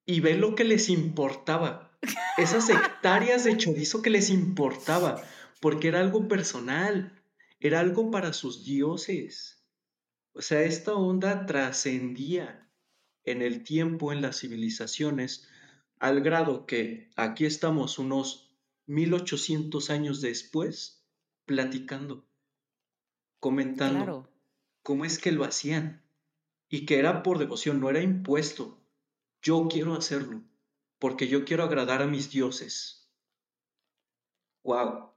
Y 0.07 0.21
ve 0.21 0.39
lo 0.39 0.55
que 0.55 0.65
les 0.65 0.89
importaba. 0.89 1.99
Esas 2.39 2.71
hectáreas 2.71 3.45
de 3.45 3.59
chorizo 3.59 4.01
que 4.01 4.09
les 4.09 4.31
importaba, 4.31 5.21
porque 5.61 5.89
era 5.89 6.01
algo 6.01 6.29
personal 6.29 7.18
era 7.61 7.81
algo 7.81 8.11
para 8.11 8.33
sus 8.33 8.65
dioses. 8.65 9.65
O 10.33 10.43
sea, 10.43 10.63
esta 10.63 10.95
onda 10.95 11.47
trascendía 11.47 12.71
en 13.25 13.43
el 13.43 13.65
tiempo, 13.65 14.13
en 14.13 14.23
las 14.23 14.41
civilizaciones, 14.41 15.49
al 15.99 16.21
grado 16.21 16.67
que 16.67 17.11
aquí 17.17 17.45
estamos 17.45 17.99
unos 17.99 18.57
1800 18.87 19.91
años 19.91 20.21
después, 20.21 21.05
platicando, 21.45 22.27
comentando 23.41 24.31
cómo 24.83 25.05
es 25.05 25.19
que 25.19 25.33
lo 25.33 25.45
hacían 25.45 26.03
y 26.69 26.87
que 26.87 26.99
era 26.99 27.23
por 27.23 27.39
devoción, 27.39 27.81
no 27.81 27.91
era 27.91 28.01
impuesto. 28.01 28.81
Yo 29.43 29.69
quiero 29.69 29.95
hacerlo 29.95 30.43
porque 30.99 31.29
yo 31.29 31.45
quiero 31.45 31.65
agradar 31.65 32.03
a 32.03 32.07
mis 32.07 32.31
dioses. 32.31 33.11
¡Wow! 34.65 35.08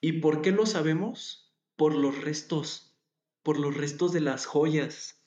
¿Y 0.00 0.20
por 0.20 0.42
qué 0.42 0.50
lo 0.52 0.66
sabemos? 0.66 1.50
por 1.80 1.94
los 1.94 2.20
restos, 2.20 2.94
por 3.42 3.58
los 3.58 3.74
restos 3.74 4.12
de 4.12 4.20
las 4.20 4.44
joyas. 4.44 5.24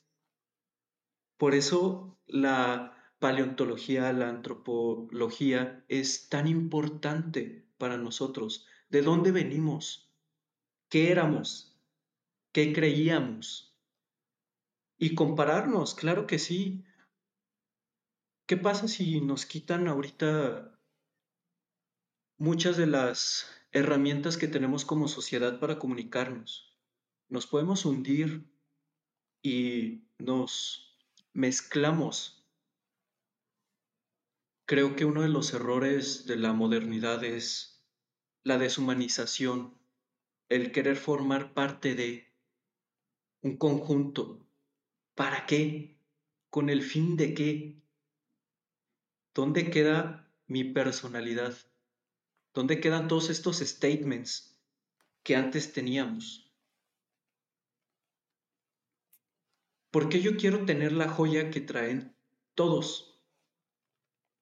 Por 1.36 1.56
eso 1.56 2.20
la 2.28 3.12
paleontología, 3.18 4.14
la 4.14 4.30
antropología 4.30 5.84
es 5.88 6.30
tan 6.30 6.48
importante 6.48 7.66
para 7.80 7.98
nosotros. 7.98 8.68
¿De 8.90 9.02
dónde 9.02 9.32
venimos? 9.32 10.14
¿Qué 10.90 11.12
éramos? 11.12 11.76
¿Qué 12.52 12.72
creíamos? 12.72 13.76
Y 15.00 15.16
compararnos, 15.16 15.96
claro 15.96 16.28
que 16.28 16.38
sí. 16.38 16.86
¿Qué 18.46 18.58
pasa 18.58 18.88
si 18.88 19.22
nos 19.22 19.48
quitan 19.48 19.88
ahorita 19.88 20.80
muchas 22.38 22.78
de 22.78 22.86
las 22.86 23.48
herramientas 23.74 24.38
que 24.38 24.48
tenemos 24.48 24.86
como 24.86 25.08
sociedad 25.08 25.60
para 25.60 25.80
comunicarnos? 25.80 26.74
Nos 27.30 27.48
podemos 27.48 27.86
hundir 27.86 28.46
y 29.42 30.04
nos 30.18 30.98
mezclamos 31.34 32.44
Creo 34.66 34.96
que 34.96 35.04
uno 35.04 35.24
de 35.24 35.30
los 35.30 35.54
errores 35.54 36.26
de 36.26 36.38
la 36.38 36.54
modernidad 36.54 37.24
es 37.26 37.86
la 38.44 38.58
deshumanización, 38.58 39.78
el 40.48 40.72
querer 40.72 40.96
formar 40.96 41.54
parte 41.54 41.96
de 41.96 42.34
un 43.42 43.58
conjunto. 43.58 44.48
¿Para 45.16 45.46
qué? 45.46 45.98
¿Con 46.50 46.70
el 46.70 46.82
fin 46.82 47.18
de 47.18 47.34
qué? 47.34 47.84
¿Dónde 49.34 49.70
queda 49.70 50.32
mi 50.48 50.64
personalidad? 50.64 51.54
¿Dónde 52.54 52.80
quedan 52.80 53.08
todos 53.08 53.30
estos 53.30 53.60
statements 53.60 54.58
que 55.24 55.36
antes 55.36 55.74
teníamos? 55.74 56.52
¿Por 59.92 60.10
qué 60.10 60.22
yo 60.22 60.38
quiero 60.38 60.66
tener 60.66 60.92
la 60.92 61.08
joya 61.08 61.50
que 61.50 61.62
traen 61.62 62.16
todos? 62.56 63.14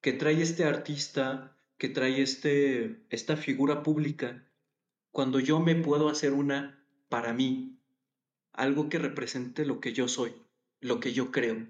que 0.02 0.14
trae 0.14 0.42
este 0.42 0.66
artista, 0.66 1.56
que 1.78 1.88
trae 1.88 2.22
este, 2.22 3.06
esta 3.12 3.38
figura 3.38 3.84
pública, 3.84 4.44
cuando 5.12 5.40
yo 5.40 5.60
me 5.60 5.76
puedo 5.76 6.10
hacer 6.10 6.34
una 6.34 6.84
para 7.08 7.34
mí, 7.34 7.78
algo 8.52 8.90
que 8.90 8.98
represente 8.98 9.64
lo 9.64 9.80
que 9.80 9.94
yo 9.94 10.08
soy, 10.08 10.34
lo 10.80 11.00
que 11.00 11.14
yo 11.14 11.32
creo. 11.32 11.68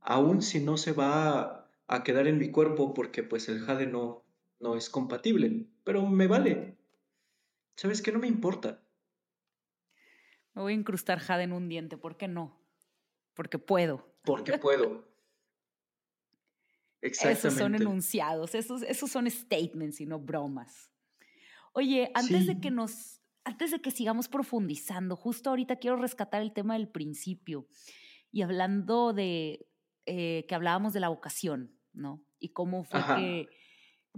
Aún 0.00 0.42
si 0.42 0.60
no 0.60 0.76
se 0.76 0.92
va 0.92 1.68
a 1.88 2.02
quedar 2.04 2.28
en 2.28 2.38
mi 2.38 2.50
cuerpo 2.52 2.94
porque 2.94 3.24
pues 3.24 3.48
el 3.48 3.60
jade 3.60 3.86
no, 3.86 4.22
no 4.60 4.76
es 4.76 4.90
compatible, 4.90 5.66
pero 5.84 6.06
me 6.06 6.26
vale. 6.26 6.76
¿Sabes 7.76 8.02
qué? 8.02 8.12
No 8.12 8.18
me 8.18 8.26
importa. 8.28 8.82
Me 10.54 10.62
voy 10.62 10.72
a 10.72 10.76
incrustar 10.76 11.20
jade 11.20 11.44
en 11.44 11.52
un 11.52 11.68
diente, 11.68 11.96
¿por 11.96 12.16
qué 12.16 12.26
no? 12.26 12.60
Porque 13.34 13.58
puedo. 13.58 14.14
Porque 14.24 14.58
puedo. 14.58 15.06
Esos 17.00 17.54
son 17.54 17.76
enunciados, 17.76 18.56
esos, 18.56 18.82
esos 18.82 19.10
son 19.10 19.30
statements 19.30 20.00
y 20.00 20.06
no 20.06 20.18
bromas. 20.18 20.90
Oye, 21.72 22.10
antes 22.14 22.48
de 22.48 22.60
que 22.60 22.72
nos, 22.72 23.20
antes 23.44 23.70
de 23.70 23.80
que 23.80 23.92
sigamos 23.92 24.26
profundizando, 24.26 25.14
justo 25.14 25.50
ahorita 25.50 25.76
quiero 25.76 25.96
rescatar 25.96 26.42
el 26.42 26.52
tema 26.52 26.74
del 26.74 26.88
principio 26.88 27.68
y 28.32 28.42
hablando 28.42 29.12
de 29.12 29.68
eh, 30.06 30.44
que 30.48 30.54
hablábamos 30.56 30.92
de 30.92 31.00
la 31.00 31.08
vocación, 31.08 31.78
¿no? 31.92 32.24
Y 32.40 32.48
cómo 32.48 32.82
fue 32.82 33.00
que 33.16 33.48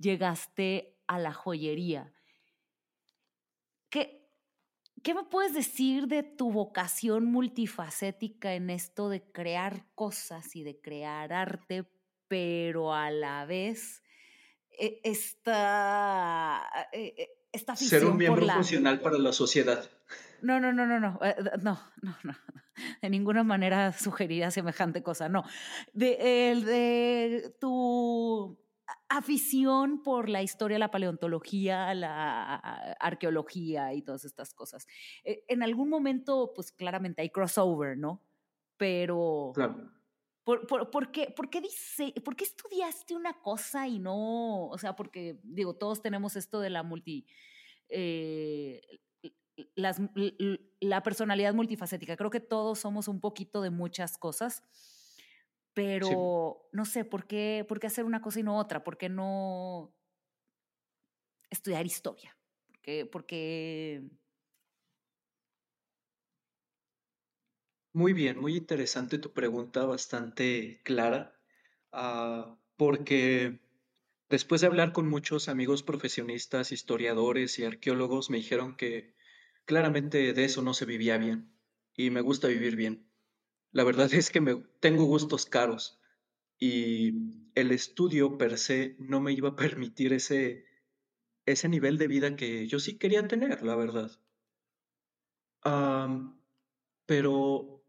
llegaste 0.00 0.98
a 1.06 1.18
la 1.18 1.32
joyería. 1.32 2.12
¿Qué, 3.88 4.28
¿Qué 5.02 5.14
me 5.14 5.24
puedes 5.24 5.54
decir 5.54 6.06
de 6.06 6.22
tu 6.22 6.52
vocación 6.52 7.24
multifacética 7.24 8.54
en 8.54 8.70
esto 8.70 9.08
de 9.08 9.22
crear 9.32 9.86
cosas 9.94 10.54
y 10.54 10.62
de 10.62 10.80
crear 10.80 11.32
arte 11.32 11.86
pero 12.30 12.94
a 12.94 13.10
la 13.10 13.44
vez 13.44 14.04
eh, 14.78 15.00
esta, 15.02 16.62
eh, 16.92 17.14
eh, 17.18 17.28
esta 17.50 17.74
Ser 17.74 18.04
un 18.04 18.16
miembro 18.16 18.46
funcional 18.46 19.00
para 19.00 19.18
la 19.18 19.32
sociedad. 19.32 19.90
No, 20.40 20.60
no, 20.60 20.72
no, 20.72 20.86
no, 20.86 21.00
no, 21.00 21.18
no, 21.60 21.80
no, 22.02 22.16
no, 22.22 22.36
de 23.02 23.10
ninguna 23.10 23.42
manera 23.42 23.92
sugeriría 23.92 24.52
semejante 24.52 25.02
cosa, 25.02 25.28
no. 25.28 25.42
De, 25.92 26.52
el, 26.52 26.64
de 26.64 27.56
tu 27.60 28.59
afición 29.10 30.02
por 30.02 30.30
la 30.30 30.42
historia, 30.42 30.78
la 30.78 30.90
paleontología, 30.90 31.92
la 31.94 32.54
arqueología 32.98 33.92
y 33.92 34.00
todas 34.00 34.24
estas 34.24 34.54
cosas. 34.54 34.86
En 35.24 35.62
algún 35.62 35.90
momento, 35.90 36.52
pues 36.54 36.72
claramente 36.72 37.20
hay 37.20 37.30
crossover, 37.30 37.98
¿no? 37.98 38.22
Pero... 38.78 39.52
Claro 39.54 40.00
¿Por, 40.44 41.12
qué, 41.12 41.30
por, 41.30 41.50
qué 41.50 41.60
dice, 41.60 42.12
¿Por 42.24 42.34
qué 42.34 42.44
estudiaste 42.44 43.14
una 43.14 43.40
cosa 43.40 43.86
y 43.86 43.98
no? 43.98 44.66
O 44.66 44.78
sea, 44.78 44.96
porque, 44.96 45.38
digo, 45.42 45.74
todos 45.74 46.02
tenemos 46.02 46.34
esto 46.34 46.60
de 46.60 46.70
la 46.70 46.82
multi. 46.82 47.26
Eh, 47.88 48.80
las, 49.74 50.00
la 50.80 51.02
personalidad 51.02 51.54
multifacética. 51.54 52.16
Creo 52.16 52.30
que 52.30 52.40
todos 52.40 52.80
somos 52.80 53.06
un 53.06 53.20
poquito 53.20 53.62
de 53.62 53.70
muchas 53.70 54.18
cosas, 54.18 54.64
pero 55.82 56.68
no 56.72 56.84
sé, 56.84 57.04
¿por 57.04 57.26
qué, 57.26 57.64
¿por 57.68 57.80
qué 57.80 57.86
hacer 57.86 58.04
una 58.04 58.20
cosa 58.22 58.40
y 58.40 58.42
no 58.42 58.58
otra? 58.58 58.84
¿Por 58.84 58.98
qué 58.98 59.08
no 59.08 59.94
estudiar 61.50 61.86
historia? 61.86 62.36
Porque, 62.66 63.06
porque 63.06 64.02
Muy 67.92 68.12
bien, 68.12 68.38
muy 68.40 68.56
interesante 68.56 69.18
tu 69.18 69.32
pregunta, 69.32 69.84
bastante 69.84 70.80
clara, 70.84 71.40
ah, 71.92 72.58
porque 72.76 73.60
después 74.30 74.60
de 74.62 74.68
hablar 74.68 74.92
con 74.92 75.08
muchos 75.08 75.48
amigos 75.48 75.82
profesionistas, 75.84 76.72
historiadores 76.72 77.58
y 77.58 77.64
arqueólogos, 77.64 78.30
me 78.30 78.38
dijeron 78.38 78.76
que 78.76 79.14
claramente 79.66 80.32
de 80.34 80.44
eso 80.44 80.62
no 80.62 80.74
se 80.74 80.86
vivía 80.86 81.18
bien 81.18 81.56
y 81.94 82.10
me 82.10 82.20
gusta 82.22 82.48
vivir 82.48 82.76
bien. 82.76 83.09
La 83.72 83.84
verdad 83.84 84.12
es 84.12 84.30
que 84.30 84.40
me, 84.40 84.56
tengo 84.80 85.04
gustos 85.04 85.46
caros 85.46 86.00
y 86.58 87.12
el 87.54 87.72
estudio 87.72 88.36
per 88.36 88.58
se 88.58 88.96
no 88.98 89.20
me 89.20 89.32
iba 89.32 89.50
a 89.50 89.56
permitir 89.56 90.12
ese, 90.12 90.64
ese 91.46 91.68
nivel 91.68 91.98
de 91.98 92.08
vida 92.08 92.36
que 92.36 92.66
yo 92.66 92.78
sí 92.80 92.98
quería 92.98 93.26
tener, 93.26 93.62
la 93.62 93.76
verdad. 93.76 94.10
pero 97.06 97.82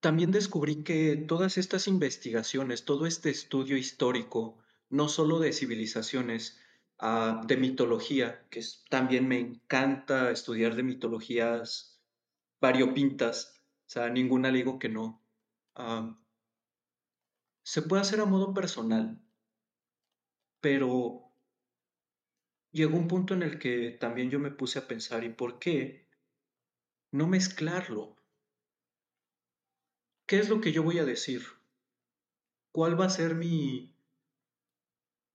también 0.00 0.30
descubrí 0.30 0.84
que 0.84 1.16
todas 1.16 1.58
estas 1.58 1.88
investigaciones, 1.88 2.84
todo 2.84 3.06
este 3.06 3.30
estudio 3.30 3.76
histórico, 3.76 4.58
no 4.90 5.08
solo 5.08 5.38
de 5.40 5.52
civilizaciones, 5.52 6.60
ah, 6.98 7.42
de 7.46 7.56
mitología, 7.56 8.46
que 8.50 8.62
también 8.90 9.26
me 9.28 9.38
encanta 9.38 10.30
estudiar 10.30 10.76
de 10.76 10.82
mitologías 10.84 12.00
variopintas, 12.60 13.57
sea, 13.90 14.10
ninguna 14.10 14.50
le 14.50 14.58
digo 14.58 14.78
que 14.78 14.88
no, 14.88 15.22
se 17.62 17.82
puede 17.82 18.02
hacer 18.02 18.20
a 18.20 18.26
modo 18.26 18.52
personal, 18.52 19.20
pero 20.60 21.32
llegó 22.70 22.96
un 22.98 23.08
punto 23.08 23.34
en 23.34 23.42
el 23.42 23.58
que 23.58 23.90
también 23.90 24.30
yo 24.30 24.38
me 24.38 24.50
puse 24.50 24.78
a 24.78 24.88
pensar, 24.88 25.24
¿y 25.24 25.30
por 25.30 25.58
qué 25.58 26.08
no 27.10 27.26
mezclarlo? 27.26 28.16
¿Qué 30.26 30.38
es 30.38 30.50
lo 30.50 30.60
que 30.60 30.72
yo 30.72 30.82
voy 30.82 30.98
a 30.98 31.06
decir? 31.06 31.42
¿Cuál 32.72 33.00
va 33.00 33.06
a 33.06 33.10
ser 33.10 33.34
mi, 33.34 33.94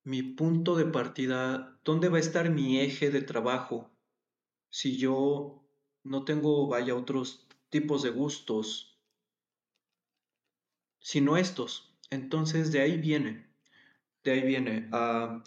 mi 0.03 0.21
punto 0.21 0.75
de 0.75 0.85
partida? 0.85 1.79
¿Dónde 1.83 2.09
va 2.09 2.17
a 2.17 2.21
estar 2.21 2.51
mi 2.51 2.79
eje 2.79 3.09
de 3.09 3.23
trabajo? 3.23 3.89
Si 4.69 4.97
yo 4.97 5.63
no 6.03 6.25
tengo, 6.25 6.67
vaya, 6.67 6.95
otros 6.95 7.47
tipos 7.73 8.03
de 8.03 8.11
gustos, 8.11 8.99
sino 10.99 11.37
estos. 11.37 11.97
Entonces 12.11 12.71
de 12.71 12.81
ahí 12.81 12.97
viene, 12.97 13.47
de 14.23 14.31
ahí 14.31 14.41
viene. 14.43 14.89
Uh, 14.93 15.41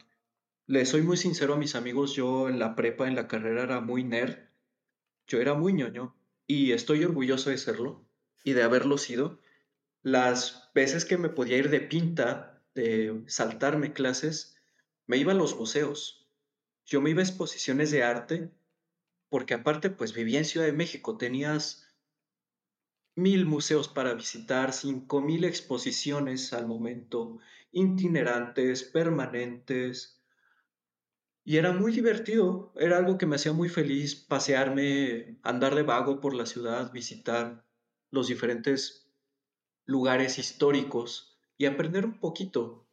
le 0.66 0.84
soy 0.86 1.02
muy 1.02 1.16
sincero 1.16 1.54
a 1.54 1.56
mis 1.56 1.76
amigos, 1.76 2.14
yo 2.14 2.48
en 2.48 2.58
la 2.58 2.74
prepa, 2.74 3.06
en 3.06 3.14
la 3.14 3.28
carrera 3.28 3.62
era 3.62 3.80
muy 3.80 4.02
nerd, 4.02 4.38
yo 5.28 5.40
era 5.40 5.54
muy 5.54 5.72
ñoño 5.72 6.16
y 6.48 6.72
estoy 6.72 7.04
orgulloso 7.04 7.50
de 7.50 7.58
serlo 7.58 8.04
y 8.42 8.54
de 8.54 8.64
haberlo 8.64 8.98
sido, 8.98 9.38
las 10.02 10.72
veces 10.74 11.04
que 11.04 11.18
me 11.18 11.28
podía 11.28 11.58
ir 11.58 11.70
de 11.70 11.80
pinta, 11.80 12.60
de 12.74 13.22
saltarme 13.28 13.92
clases, 13.92 14.56
me 15.06 15.16
iba 15.16 15.30
a 15.30 15.36
los 15.36 15.56
museos. 15.56 16.28
Yo 16.84 17.00
me 17.00 17.10
iba 17.10 17.20
a 17.20 17.24
exposiciones 17.24 17.92
de 17.92 18.02
arte, 18.02 18.50
porque 19.28 19.54
aparte 19.54 19.90
pues 19.90 20.12
vivía 20.12 20.40
en 20.40 20.44
Ciudad 20.44 20.66
de 20.66 20.72
México, 20.72 21.16
tenías 21.16 21.85
mil 23.16 23.46
museos 23.46 23.88
para 23.88 24.14
visitar, 24.14 24.72
cinco 24.72 25.20
mil 25.20 25.44
exposiciones 25.44 26.52
al 26.52 26.68
momento, 26.68 27.38
itinerantes, 27.72 28.84
permanentes. 28.84 30.22
Y 31.42 31.56
era 31.56 31.72
muy 31.72 31.92
divertido, 31.92 32.72
era 32.76 32.98
algo 32.98 33.18
que 33.18 33.26
me 33.26 33.36
hacía 33.36 33.52
muy 33.52 33.68
feliz 33.68 34.14
pasearme, 34.14 35.38
andar 35.42 35.74
de 35.74 35.82
vago 35.82 36.20
por 36.20 36.34
la 36.34 36.44
ciudad, 36.44 36.92
visitar 36.92 37.64
los 38.10 38.28
diferentes 38.28 39.10
lugares 39.86 40.38
históricos 40.38 41.38
y 41.56 41.66
aprender 41.66 42.04
un 42.04 42.20
poquito. 42.20 42.86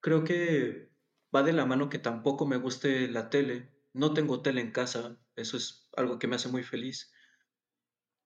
Creo 0.00 0.22
que 0.22 0.90
va 1.34 1.42
de 1.42 1.52
la 1.52 1.66
mano 1.66 1.88
que 1.88 1.98
tampoco 1.98 2.46
me 2.46 2.58
guste 2.58 3.08
la 3.08 3.28
tele. 3.28 3.72
No 3.92 4.14
tengo 4.14 4.40
tele 4.42 4.60
en 4.60 4.70
casa, 4.70 5.18
eso 5.34 5.56
es 5.56 5.88
algo 5.96 6.18
que 6.18 6.28
me 6.28 6.36
hace 6.36 6.48
muy 6.48 6.62
feliz. 6.62 7.12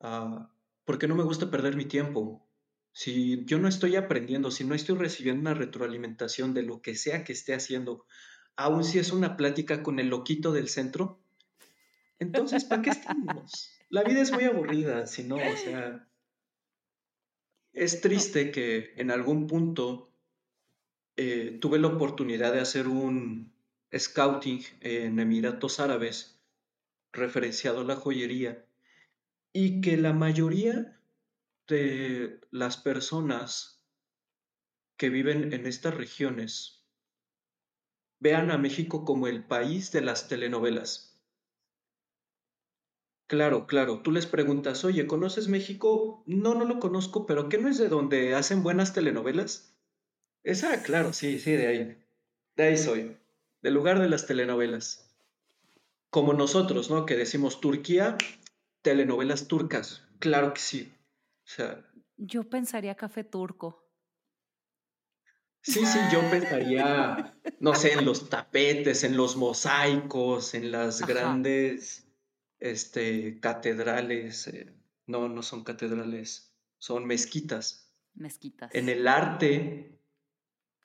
Ah, 0.01 0.51
porque 0.91 1.07
no 1.07 1.15
me 1.15 1.23
gusta 1.23 1.53
perder 1.53 1.77
mi 1.77 1.85
tiempo. 1.85 2.45
Si 2.91 3.45
yo 3.45 3.61
no 3.61 3.69
estoy 3.69 3.95
aprendiendo, 3.95 4.51
si 4.51 4.65
no 4.65 4.75
estoy 4.75 4.99
recibiendo 4.99 5.41
una 5.41 5.55
retroalimentación 5.55 6.53
de 6.53 6.65
lo 6.65 6.83
que 6.83 6.97
sea 6.97 7.23
que 7.23 7.33
esté 7.33 7.55
haciendo, 7.55 8.07
aun 8.57 8.83
si 8.83 8.99
es 8.99 9.13
una 9.13 9.37
plática 9.37 9.85
con 9.85 10.01
el 10.01 10.09
loquito 10.09 10.51
del 10.51 10.69
centro, 10.69 11.21
entonces, 12.19 12.65
¿para 12.65 12.83
qué 12.83 12.91
estamos? 12.91 13.71
La 13.89 14.03
vida 14.03 14.21
es 14.21 14.33
muy 14.33 14.43
aburrida, 14.43 15.07
si 15.07 15.23
no, 15.23 15.37
o 15.37 15.57
sea, 15.63 16.09
es 17.73 18.01
triste 18.01 18.51
que 18.51 18.93
en 18.97 19.13
algún 19.13 19.47
punto 19.47 20.13
eh, 21.17 21.57
tuve 21.61 21.79
la 21.79 21.87
oportunidad 21.87 22.53
de 22.53 22.63
hacer 22.63 22.89
un 22.89 23.53
scouting 23.97 24.65
en 24.81 25.21
Emiratos 25.21 25.79
Árabes 25.79 26.41
referenciado 27.13 27.83
a 27.83 27.85
la 27.85 27.95
joyería 27.95 28.67
y 29.53 29.81
que 29.81 29.97
la 29.97 30.13
mayoría 30.13 31.01
de 31.67 32.41
las 32.51 32.77
personas 32.77 33.85
que 34.97 35.09
viven 35.09 35.53
en 35.53 35.67
estas 35.67 35.95
regiones 35.95 36.85
vean 38.19 38.51
a 38.51 38.59
México 38.59 39.05
como 39.05 39.27
el 39.27 39.45
país 39.45 39.93
de 39.93 40.03
las 40.03 40.29
telenovelas. 40.29 41.19
Claro, 43.27 43.67
claro, 43.67 44.03
tú 44.03 44.11
les 44.11 44.27
preguntas, 44.27 44.85
oye, 44.85 45.07
¿conoces 45.07 45.49
México? 45.49 46.25
No, 46.27 46.55
no 46.55 46.65
lo 46.65 46.81
conozco, 46.81 47.27
pero 47.27 47.49
¿qué 47.49 47.59
no 47.59 47.69
es 47.69 47.79
de 47.79 47.89
donde 47.89 48.35
hacen 48.35 48.65
buenas 48.65 48.93
telenovelas? 48.93 49.77
Esa, 50.43 50.83
claro, 50.83 51.13
sí, 51.13 51.39
sí, 51.39 51.53
de 51.53 51.67
ahí. 51.69 52.05
De 52.57 52.65
ahí 52.65 52.77
soy, 52.77 53.17
del 53.63 53.75
lugar 53.75 54.01
de 54.01 54.09
las 54.09 54.27
telenovelas. 54.27 55.17
Como 56.11 56.35
nosotros, 56.35 56.91
¿no? 56.91 57.07
Que 57.07 57.17
decimos 57.17 57.61
Turquía, 57.61 58.19
telenovelas 58.83 59.49
turcas. 59.49 60.03
Claro 60.19 60.55
que 60.55 60.61
sí. 60.61 60.93
O 61.45 61.49
sea. 61.49 61.85
Yo 62.17 62.49
pensaría 62.49 62.95
café 62.95 63.25
turco. 63.25 63.87
Sí, 65.63 65.85
sí, 65.85 65.99
yo 66.11 66.21
pensaría, 66.31 67.39
no 67.61 67.75
sé, 67.75 67.93
en 67.93 68.07
los 68.07 68.31
tapetes, 68.31 69.05
en 69.05 69.17
los 69.17 69.37
mosaicos, 69.37 70.55
en 70.55 70.73
las 70.73 71.03
grandes 71.07 72.07
este, 72.59 73.39
catedrales. 73.41 74.49
Eh, 74.49 74.73
no, 75.07 75.29
no 75.29 75.43
son 75.43 75.63
catedrales, 75.65 76.55
son 76.79 77.05
mezquitas. 77.05 77.93
Mezquitas. 78.15 78.75
En 78.75 78.89
el 78.89 79.07
arte 79.07 80.01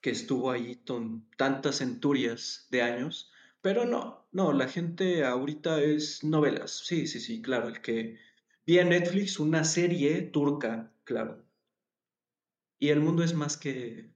que 0.01 0.09
estuvo 0.09 0.51
ahí 0.51 0.75
con 0.85 1.29
tantas 1.37 1.77
centurias 1.77 2.67
de 2.69 2.81
años, 2.81 3.31
pero 3.65 3.83
no, 3.83 4.27
no, 4.31 4.53
la 4.53 4.67
gente 4.67 5.25
ahorita 5.25 5.81
es 5.81 6.23
novelas. 6.23 6.83
Sí, 6.85 7.07
sí, 7.07 7.19
sí, 7.19 7.41
claro, 7.41 7.67
el 7.67 7.81
que 7.81 8.19
vi 8.63 8.77
en 8.77 8.89
Netflix 8.89 9.39
una 9.39 9.63
serie 9.63 10.21
turca, 10.21 10.93
claro. 11.03 11.43
Y 12.77 12.89
el 12.89 12.99
mundo 12.99 13.23
es 13.23 13.33
más 13.33 13.57
que, 13.57 14.13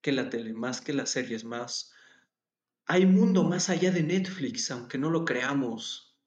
que 0.00 0.10
la 0.10 0.30
tele, 0.30 0.52
más 0.52 0.80
que 0.80 0.94
las 0.94 1.10
series, 1.10 1.44
más... 1.44 1.92
Hay 2.86 3.06
mundo 3.06 3.44
más 3.44 3.70
allá 3.70 3.92
de 3.92 4.02
Netflix, 4.02 4.68
aunque 4.72 4.98
no 4.98 5.10
lo 5.10 5.24
creamos. 5.24 6.18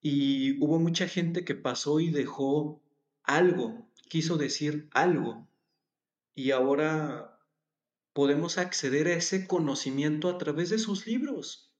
Y 0.00 0.64
hubo 0.64 0.78
mucha 0.78 1.08
gente 1.08 1.44
que 1.44 1.56
pasó 1.56 1.98
y 1.98 2.10
dejó 2.12 2.80
algo, 3.24 3.90
quiso 4.08 4.36
decir 4.36 4.88
algo. 4.92 5.48
Y 6.36 6.52
ahora 6.52 7.40
podemos 8.12 8.56
acceder 8.56 9.08
a 9.08 9.14
ese 9.14 9.48
conocimiento 9.48 10.28
a 10.28 10.38
través 10.38 10.70
de 10.70 10.78
sus 10.78 11.08
libros 11.08 11.70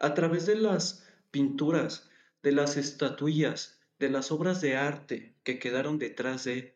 a 0.00 0.14
través 0.14 0.46
de 0.46 0.56
las 0.56 1.06
pinturas, 1.30 2.10
de 2.42 2.52
las 2.52 2.76
estatuillas, 2.76 3.78
de 3.98 4.08
las 4.08 4.32
obras 4.32 4.60
de 4.60 4.76
arte 4.76 5.36
que 5.44 5.58
quedaron 5.58 5.98
detrás 5.98 6.44
de... 6.44 6.74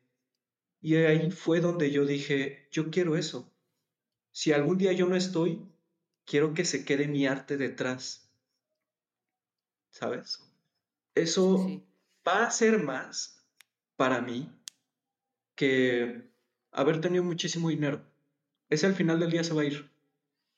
Y 0.83 0.97
ahí 0.97 1.31
fue 1.31 1.61
donde 1.61 1.91
yo 1.91 2.05
dije, 2.05 2.69
yo 2.71 2.91
quiero 2.91 3.17
eso. 3.17 3.51
Si 4.31 4.53
algún 4.53 4.77
día 4.77 4.93
yo 4.93 5.07
no 5.09 5.17
estoy, 5.17 5.67
quiero 6.27 6.53
que 6.53 6.67
se 6.67 6.85
quede 6.85 7.09
mi 7.09 7.27
arte 7.27 7.57
detrás. 7.57 8.31
¿Sabes? 9.89 10.45
Eso 11.15 11.83
va 12.29 12.45
a 12.45 12.51
ser 12.51 12.83
más 12.83 13.43
para 13.97 14.21
mí 14.21 14.51
que 15.55 16.29
haber 16.73 17.01
tenido 17.01 17.25
muchísimo 17.25 17.71
dinero. 17.71 18.05
Ese 18.69 18.85
al 18.85 18.95
final 18.95 19.19
del 19.19 19.31
día 19.31 19.45
se 19.45 19.55
va 19.55 19.63
a 19.63 19.67
ir. 19.67 19.91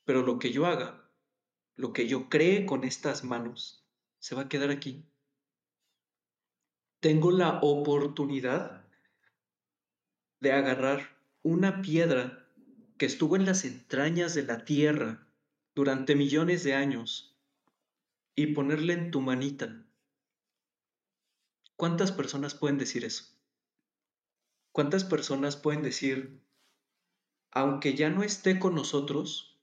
Pero 0.05 0.23
lo 0.23 0.41
que 0.41 0.51
yo 0.51 0.67
haga 0.67 1.06
lo 1.77 1.93
que 1.93 2.09
yo 2.09 2.29
cree 2.29 2.67
con 2.67 2.85
estas 2.85 3.23
manos 3.23 3.85
se 4.19 4.35
va 4.35 4.43
a 4.43 4.49
quedar 4.49 4.71
aquí. 4.71 5.05
Tengo 7.01 7.31
la 7.31 7.61
oportunidad 7.63 8.85
de 10.41 10.53
agarrar 10.53 11.17
una 11.43 11.83
piedra 11.83 12.49
que 12.99 13.07
estuvo 13.07 13.37
en 13.37 13.45
las 13.45 13.65
entrañas 13.65 14.35
de 14.35 14.43
la 14.43 14.65
tierra 14.65 15.27
durante 15.75 16.17
millones 16.17 16.65
de 16.65 16.75
años 16.75 17.37
y 18.35 18.49
ponerla 18.49 18.95
en 18.95 19.11
tu 19.11 19.21
manita. 19.21 19.85
¿Cuántas 21.77 22.11
personas 22.11 22.55
pueden 22.55 22.79
decir 22.79 23.05
eso? 23.05 23.25
¿Cuántas 24.73 25.05
personas 25.05 25.57
pueden 25.57 25.83
decir, 25.83 26.41
aunque 27.51 27.95
ya 27.95 28.09
no 28.11 28.23
esté 28.23 28.59
con 28.59 28.75
nosotros, 28.75 29.56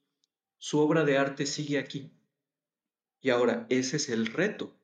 su 0.64 0.78
obra 0.78 1.04
de 1.04 1.18
arte 1.18 1.44
sigue 1.44 1.78
aquí. 1.78 2.10
Y 3.20 3.28
ahora, 3.28 3.66
ese 3.68 3.98
es 3.98 4.08
el 4.08 4.24
reto. 4.24 4.74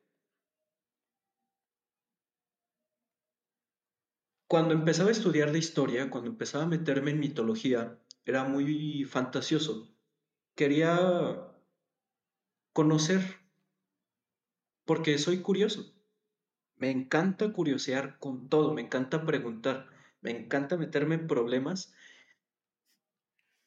Cuando 4.47 4.75
empezaba 4.75 5.09
a 5.09 5.13
estudiar 5.13 5.53
de 5.53 5.59
historia, 5.59 6.11
cuando 6.11 6.29
empezaba 6.29 6.65
a 6.65 6.67
meterme 6.67 7.13
en 7.13 7.21
mitología, 7.21 7.99
era 8.27 8.45
muy 8.45 9.05
fantasioso. 9.05 9.91
Quería 10.55 11.49
conocer, 12.75 13.23
porque 14.85 15.17
soy 15.17 15.41
curioso. 15.41 15.95
Me 16.77 16.91
encanta 16.91 17.55
curiosear 17.55 18.19
con 18.19 18.51
todo, 18.51 18.75
me 18.75 18.83
encanta 18.83 19.25
preguntar, 19.25 19.89
me 20.21 20.31
encanta 20.31 20.77
meterme 20.77 21.15
en 21.15 21.27
problemas. 21.27 21.95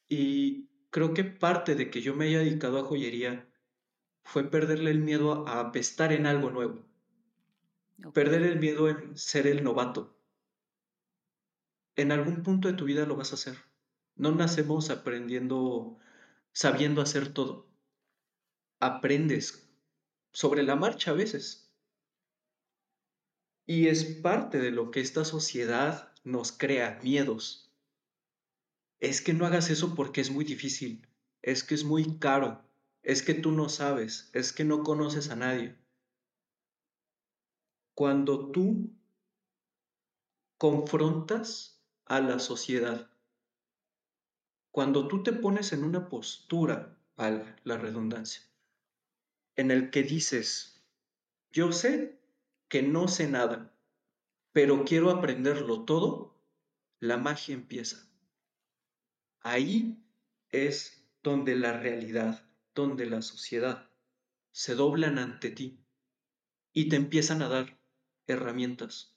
Y 0.08 0.68
creo 0.94 1.12
que 1.12 1.24
parte 1.24 1.74
de 1.74 1.90
que 1.90 2.02
yo 2.02 2.14
me 2.14 2.26
haya 2.26 2.38
dedicado 2.38 2.78
a 2.78 2.84
joyería 2.84 3.52
fue 4.22 4.48
perderle 4.48 4.92
el 4.92 5.00
miedo 5.00 5.44
a 5.48 5.58
apestar 5.58 6.12
en 6.12 6.24
algo 6.24 6.50
nuevo. 6.50 6.86
Perder 8.12 8.42
el 8.42 8.60
miedo 8.60 8.88
en 8.88 9.18
ser 9.18 9.48
el 9.48 9.64
novato. 9.64 10.16
En 11.96 12.12
algún 12.12 12.44
punto 12.44 12.68
de 12.68 12.74
tu 12.74 12.84
vida 12.84 13.06
lo 13.06 13.16
vas 13.16 13.32
a 13.32 13.34
hacer. 13.34 13.56
No 14.14 14.30
nacemos 14.36 14.88
aprendiendo, 14.88 15.98
sabiendo 16.52 17.02
hacer 17.02 17.34
todo. 17.34 17.66
Aprendes 18.78 19.68
sobre 20.30 20.62
la 20.62 20.76
marcha 20.76 21.10
a 21.10 21.14
veces. 21.14 21.74
Y 23.66 23.88
es 23.88 24.04
parte 24.04 24.60
de 24.60 24.70
lo 24.70 24.92
que 24.92 25.00
esta 25.00 25.24
sociedad 25.24 26.12
nos 26.22 26.52
crea, 26.52 27.00
miedos 27.02 27.63
es 29.04 29.20
que 29.20 29.34
no 29.34 29.44
hagas 29.44 29.68
eso 29.68 29.94
porque 29.94 30.20
es 30.22 30.30
muy 30.30 30.44
difícil, 30.44 31.06
es 31.42 31.62
que 31.62 31.74
es 31.74 31.84
muy 31.84 32.18
caro, 32.18 32.64
es 33.02 33.22
que 33.22 33.34
tú 33.34 33.52
no 33.52 33.68
sabes, 33.68 34.30
es 34.32 34.52
que 34.52 34.64
no 34.64 34.82
conoces 34.82 35.28
a 35.28 35.36
nadie. 35.36 35.76
Cuando 37.94 38.50
tú 38.50 38.90
confrontas 40.56 41.82
a 42.06 42.20
la 42.20 42.38
sociedad, 42.38 43.10
cuando 44.70 45.06
tú 45.06 45.22
te 45.22 45.32
pones 45.32 45.72
en 45.74 45.84
una 45.84 46.08
postura, 46.08 46.98
valga 47.14 47.56
la 47.62 47.76
redundancia, 47.76 48.42
en 49.54 49.70
el 49.70 49.90
que 49.90 50.02
dices, 50.02 50.82
yo 51.52 51.72
sé 51.72 52.18
que 52.68 52.82
no 52.82 53.06
sé 53.06 53.28
nada, 53.28 53.76
pero 54.52 54.84
quiero 54.84 55.10
aprenderlo 55.10 55.84
todo, 55.84 56.34
la 57.00 57.18
magia 57.18 57.54
empieza. 57.54 58.03
Ahí 59.44 60.02
es 60.48 61.06
donde 61.22 61.54
la 61.54 61.78
realidad, 61.78 62.48
donde 62.74 63.04
la 63.04 63.20
sociedad 63.20 63.90
se 64.52 64.74
doblan 64.74 65.18
ante 65.18 65.50
ti 65.50 65.84
y 66.72 66.88
te 66.88 66.96
empiezan 66.96 67.42
a 67.42 67.50
dar 67.50 67.78
herramientas. 68.26 69.14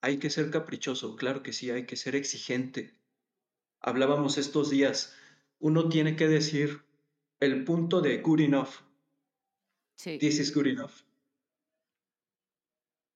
Hay 0.00 0.18
que 0.18 0.30
ser 0.30 0.50
caprichoso, 0.50 1.16
claro 1.16 1.42
que 1.42 1.52
sí, 1.52 1.70
hay 1.70 1.84
que 1.84 1.96
ser 1.96 2.16
exigente. 2.16 2.98
Hablábamos 3.80 4.38
estos 4.38 4.70
días, 4.70 5.14
uno 5.58 5.90
tiene 5.90 6.16
que 6.16 6.26
decir, 6.26 6.82
el 7.40 7.64
punto 7.64 8.00
de 8.00 8.22
good 8.22 8.40
enough. 8.40 8.80
Sí. 9.96 10.18
This 10.18 10.38
is 10.38 10.54
good 10.54 10.66
enough. 10.66 11.02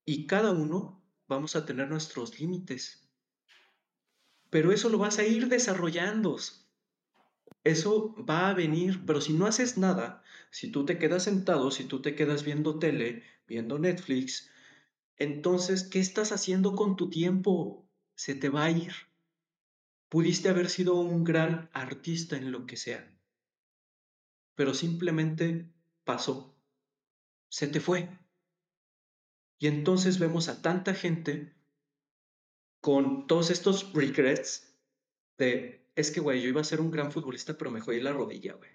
Y 0.04 0.26
cada 0.26 0.50
uno 0.50 1.02
vamos 1.28 1.56
a 1.56 1.64
tener 1.64 1.88
nuestros 1.88 2.38
límites. 2.38 3.01
Pero 4.52 4.70
eso 4.70 4.90
lo 4.90 4.98
vas 4.98 5.18
a 5.18 5.24
ir 5.24 5.48
desarrollando. 5.48 6.36
Eso 7.64 8.14
va 8.22 8.50
a 8.50 8.54
venir, 8.54 9.02
pero 9.06 9.22
si 9.22 9.32
no 9.32 9.46
haces 9.46 9.78
nada, 9.78 10.22
si 10.50 10.70
tú 10.70 10.84
te 10.84 10.98
quedas 10.98 11.22
sentado, 11.24 11.70
si 11.70 11.84
tú 11.84 12.02
te 12.02 12.14
quedas 12.14 12.44
viendo 12.44 12.78
tele, 12.78 13.22
viendo 13.48 13.78
Netflix, 13.78 14.50
entonces, 15.16 15.84
¿qué 15.84 16.00
estás 16.00 16.32
haciendo 16.32 16.76
con 16.76 16.96
tu 16.96 17.08
tiempo? 17.08 17.88
Se 18.14 18.34
te 18.34 18.50
va 18.50 18.64
a 18.64 18.70
ir. 18.70 18.92
Pudiste 20.10 20.50
haber 20.50 20.68
sido 20.68 20.96
un 20.96 21.24
gran 21.24 21.70
artista 21.72 22.36
en 22.36 22.52
lo 22.52 22.66
que 22.66 22.76
sea, 22.76 23.10
pero 24.54 24.74
simplemente 24.74 25.72
pasó. 26.04 26.54
Se 27.48 27.68
te 27.68 27.80
fue. 27.80 28.10
Y 29.58 29.68
entonces 29.68 30.18
vemos 30.18 30.50
a 30.50 30.60
tanta 30.60 30.92
gente 30.92 31.54
con 32.82 33.28
todos 33.28 33.50
estos 33.50 33.92
regrets 33.94 34.76
de, 35.38 35.86
es 35.94 36.10
que, 36.10 36.20
güey, 36.20 36.42
yo 36.42 36.48
iba 36.48 36.60
a 36.60 36.64
ser 36.64 36.80
un 36.80 36.90
gran 36.90 37.12
futbolista, 37.12 37.56
pero 37.56 37.70
me 37.70 37.80
jodí 37.80 38.00
la 38.00 38.12
rodilla, 38.12 38.54
güey. 38.54 38.70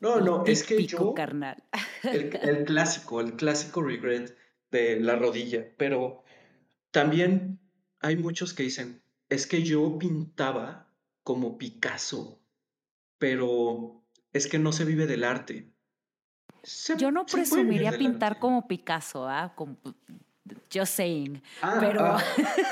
No, 0.00 0.20
no, 0.20 0.44
es 0.46 0.62
que 0.62 0.86
yo... 0.86 1.12
carnal. 1.12 1.62
El, 2.04 2.36
el, 2.36 2.64
clásico, 2.64 3.20
el 3.20 3.34
clásico 3.34 3.82
regret 3.82 4.36
de 4.70 5.00
la 5.00 5.16
rodilla, 5.16 5.66
pero 5.76 6.22
también 6.92 7.58
hay 8.00 8.16
muchos 8.16 8.54
que 8.54 8.62
dicen, 8.62 9.02
es 9.28 9.46
que 9.46 9.62
yo 9.62 9.98
pintaba 9.98 10.88
como 11.24 11.58
Picasso, 11.58 12.40
pero 13.18 14.04
es 14.32 14.46
que 14.46 14.60
no 14.60 14.70
se 14.70 14.84
vive 14.84 15.06
del 15.06 15.24
arte. 15.24 15.72
yo 16.98 17.10
no 17.10 17.26
presumiría 17.26 17.98
pintar 17.98 18.38
como 18.38 18.68
Picasso, 18.68 19.28
¿ah? 19.28 19.54
Como, 19.56 19.76
just 20.72 20.94
saying. 20.94 21.42
Ah, 21.62 21.76
pero. 21.80 22.04
ah. 22.04 22.22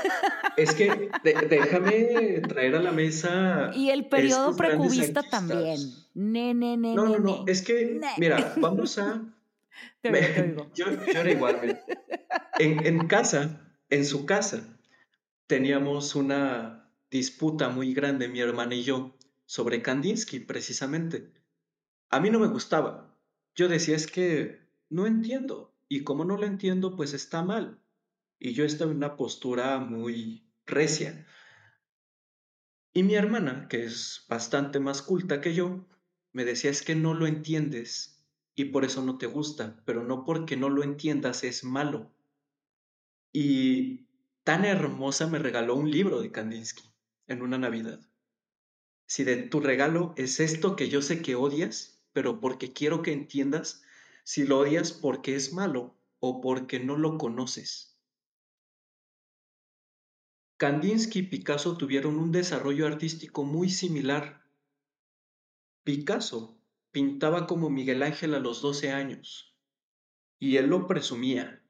es 0.56 0.74
que 0.74 1.10
déjame 1.22 2.40
traer 2.48 2.76
a 2.76 2.82
la 2.82 2.92
mesa. 2.92 3.70
Y 3.74 3.90
el 3.90 4.06
periodo 4.06 4.56
precubista 4.56 5.22
también. 5.22 5.78
Ne, 6.14 6.54
ne, 6.54 6.76
ne, 6.76 6.94
no, 6.94 7.06
no, 7.06 7.18
no, 7.18 7.44
es 7.46 7.62
que, 7.62 8.00
mira, 8.18 8.54
vamos 8.58 8.98
a. 8.98 9.22
Yo, 10.74 10.86
era 11.06 11.30
igual. 11.30 11.82
En, 12.58 12.86
en 12.86 13.06
casa, 13.06 13.60
en 13.90 14.04
su 14.04 14.26
casa, 14.26 14.62
teníamos 15.46 16.14
una 16.14 16.90
disputa 17.10 17.68
muy 17.68 17.94
grande, 17.94 18.28
mi 18.28 18.40
hermana 18.40 18.74
y 18.74 18.82
yo, 18.82 19.16
sobre 19.46 19.82
Kandinsky, 19.82 20.40
precisamente. 20.40 21.32
A 22.10 22.20
mí 22.20 22.30
no 22.30 22.38
me 22.38 22.48
gustaba. 22.48 23.16
Yo 23.54 23.68
decía, 23.68 23.96
es 23.96 24.06
que 24.06 24.60
no 24.88 25.06
entiendo. 25.06 25.73
Y 25.94 26.02
como 26.02 26.24
no 26.24 26.36
lo 26.36 26.44
entiendo, 26.44 26.96
pues 26.96 27.14
está 27.14 27.44
mal. 27.44 27.80
Y 28.40 28.52
yo 28.52 28.64
estaba 28.64 28.90
en 28.90 28.96
una 28.96 29.16
postura 29.16 29.78
muy 29.78 30.44
recia. 30.66 31.24
Y 32.92 33.04
mi 33.04 33.14
hermana, 33.14 33.68
que 33.68 33.84
es 33.84 34.24
bastante 34.28 34.80
más 34.80 35.02
culta 35.02 35.40
que 35.40 35.54
yo, 35.54 35.86
me 36.32 36.44
decía, 36.44 36.72
es 36.72 36.82
que 36.82 36.96
no 36.96 37.14
lo 37.14 37.28
entiendes 37.28 38.26
y 38.56 38.64
por 38.66 38.84
eso 38.84 39.04
no 39.04 39.18
te 39.18 39.26
gusta, 39.26 39.84
pero 39.84 40.02
no 40.02 40.24
porque 40.24 40.56
no 40.56 40.68
lo 40.68 40.82
entiendas 40.82 41.44
es 41.44 41.62
malo. 41.62 42.12
Y 43.32 44.08
tan 44.42 44.64
hermosa 44.64 45.28
me 45.28 45.38
regaló 45.38 45.76
un 45.76 45.92
libro 45.92 46.20
de 46.20 46.32
Kandinsky 46.32 46.90
en 47.28 47.40
una 47.40 47.56
Navidad. 47.56 48.00
Si 49.06 49.22
de 49.22 49.36
tu 49.36 49.60
regalo 49.60 50.12
es 50.16 50.40
esto 50.40 50.74
que 50.74 50.88
yo 50.88 51.02
sé 51.02 51.22
que 51.22 51.36
odias, 51.36 52.04
pero 52.12 52.40
porque 52.40 52.72
quiero 52.72 53.00
que 53.02 53.12
entiendas 53.12 53.83
si 54.24 54.44
lo 54.44 54.58
odias 54.58 54.92
porque 54.92 55.36
es 55.36 55.52
malo 55.52 55.94
o 56.18 56.40
porque 56.40 56.80
no 56.80 56.96
lo 56.96 57.18
conoces. 57.18 58.00
Kandinsky 60.56 61.20
y 61.20 61.22
Picasso 61.24 61.76
tuvieron 61.76 62.16
un 62.16 62.32
desarrollo 62.32 62.86
artístico 62.86 63.44
muy 63.44 63.68
similar. 63.68 64.42
Picasso 65.84 66.58
pintaba 66.90 67.46
como 67.46 67.68
Miguel 67.68 68.02
Ángel 68.02 68.34
a 68.34 68.38
los 68.38 68.62
12 68.62 68.92
años 68.92 69.54
y 70.38 70.56
él 70.56 70.68
lo 70.68 70.86
presumía. 70.86 71.62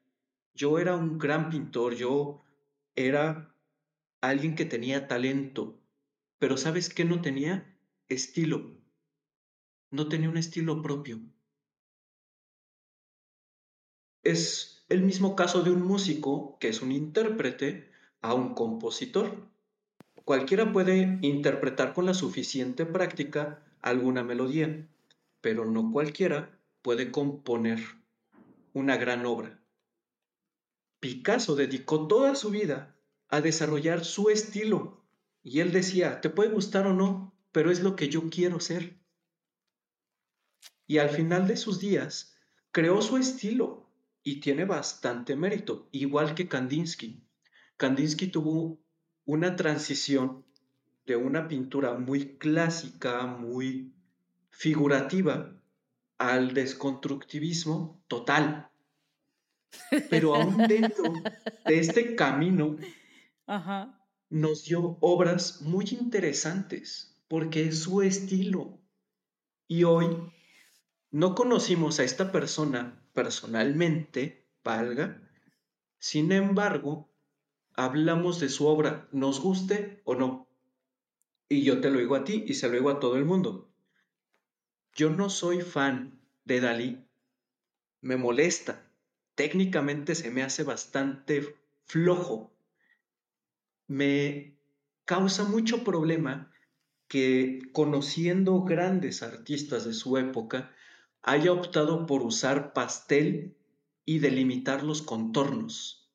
Yo 0.53 0.79
era 0.79 0.95
un 0.95 1.17
gran 1.17 1.49
pintor, 1.49 1.95
yo 1.95 2.43
era 2.95 3.53
alguien 4.21 4.55
que 4.55 4.65
tenía 4.65 5.07
talento, 5.07 5.81
pero 6.39 6.55
¿sabes 6.55 6.93
qué 6.93 7.03
no 7.03 7.21
tenía? 7.21 7.77
Estilo. 8.07 8.77
No 9.91 10.07
tenía 10.07 10.29
un 10.29 10.37
estilo 10.37 10.81
propio. 10.81 11.19
Es 14.25 14.83
el 14.89 15.03
mismo 15.03 15.35
caso 15.35 15.61
de 15.61 15.69
un 15.69 15.83
músico 15.83 16.57
que 16.59 16.69
es 16.69 16.81
un 16.81 16.91
intérprete 16.91 17.91
a 18.21 18.33
un 18.33 18.55
compositor. 18.55 19.47
Cualquiera 20.23 20.73
puede 20.73 21.19
interpretar 21.21 21.93
con 21.93 22.07
la 22.07 22.15
suficiente 22.15 22.87
práctica 22.87 23.63
alguna 23.83 24.23
melodía, 24.23 24.87
pero 25.41 25.65
no 25.65 25.91
cualquiera 25.91 26.59
puede 26.81 27.11
componer 27.11 27.79
una 28.73 28.97
gran 28.97 29.27
obra. 29.27 29.61
Picasso 30.99 31.55
dedicó 31.55 32.07
toda 32.07 32.33
su 32.33 32.49
vida 32.49 32.95
a 33.29 33.41
desarrollar 33.41 34.03
su 34.03 34.31
estilo 34.31 35.05
y 35.43 35.59
él 35.59 35.71
decía, 35.71 36.19
te 36.19 36.31
puede 36.31 36.49
gustar 36.49 36.87
o 36.87 36.95
no, 36.95 37.31
pero 37.51 37.69
es 37.69 37.81
lo 37.81 37.95
que 37.95 38.09
yo 38.09 38.27
quiero 38.31 38.59
ser. 38.59 38.97
Y 40.87 40.97
al 40.97 41.11
final 41.11 41.47
de 41.47 41.57
sus 41.57 41.79
días 41.79 42.35
creó 42.71 43.03
su 43.03 43.17
estilo 43.17 43.84
y 44.27 44.39
tiene 44.39 44.65
bastante 44.65 45.35
mérito, 45.35 45.87
igual 45.91 46.33
que 46.33 46.47
Kandinsky. 46.47 47.23
Kandinsky 47.77 48.27
tuvo 48.27 48.79
una 49.23 49.55
transición 49.55 50.43
de 51.05 51.15
una 51.15 51.47
pintura 51.47 51.93
muy 51.93 52.39
clásica, 52.39 53.27
muy 53.27 53.93
figurativa, 54.49 55.55
al 56.17 56.55
desconstructivismo 56.55 58.03
total. 58.07 58.71
Pero 60.09 60.33
aún 60.33 60.57
dentro 60.57 61.13
de 61.63 61.79
este 61.79 62.15
camino 62.15 62.77
nos 64.31 64.65
dio 64.65 64.97
obras 65.01 65.61
muy 65.61 65.85
interesantes 65.91 67.15
porque 67.27 67.67
es 67.67 67.83
su 67.83 68.01
estilo. 68.01 68.79
Y 69.67 69.83
hoy 69.83 70.07
no 71.11 71.35
conocimos 71.35 71.99
a 71.99 72.03
esta 72.03 72.31
persona 72.31 73.04
personalmente, 73.15 74.45
valga, 74.63 75.27
sin 75.97 76.31
embargo, 76.31 77.09
hablamos 77.73 78.39
de 78.39 78.49
su 78.49 78.67
obra, 78.67 79.09
nos 79.11 79.41
guste 79.41 80.03
o 80.05 80.13
no. 80.13 80.47
Y 81.49 81.63
yo 81.63 81.81
te 81.81 81.89
lo 81.89 81.97
digo 81.97 82.15
a 82.15 82.23
ti 82.23 82.43
y 82.47 82.53
se 82.53 82.67
lo 82.67 82.73
digo 82.73 82.91
a 82.91 82.99
todo 82.99 83.17
el 83.17 83.25
mundo. 83.25 83.71
Yo 84.93 85.09
no 85.09 85.31
soy 85.31 85.61
fan 85.61 86.21
de 86.43 86.61
Dalí. 86.61 87.07
Me 88.01 88.17
molesta 88.17 88.85
técnicamente 89.35 90.15
se 90.15 90.31
me 90.31 90.41
hace 90.41 90.63
bastante 90.63 91.55
flojo. 91.85 92.51
Me 93.87 94.57
causa 95.03 95.43
mucho 95.43 95.83
problema 95.83 96.51
que 97.07 97.59
conociendo 97.71 98.63
grandes 98.63 99.21
artistas 99.21 99.85
de 99.85 99.93
su 99.93 100.17
época 100.17 100.73
haya 101.25 101.51
optado 101.51 102.05
por 102.05 102.21
usar 102.21 102.71
pastel 102.71 103.57
y 104.05 104.19
delimitar 104.19 104.83
los 104.83 105.01
contornos. 105.01 106.11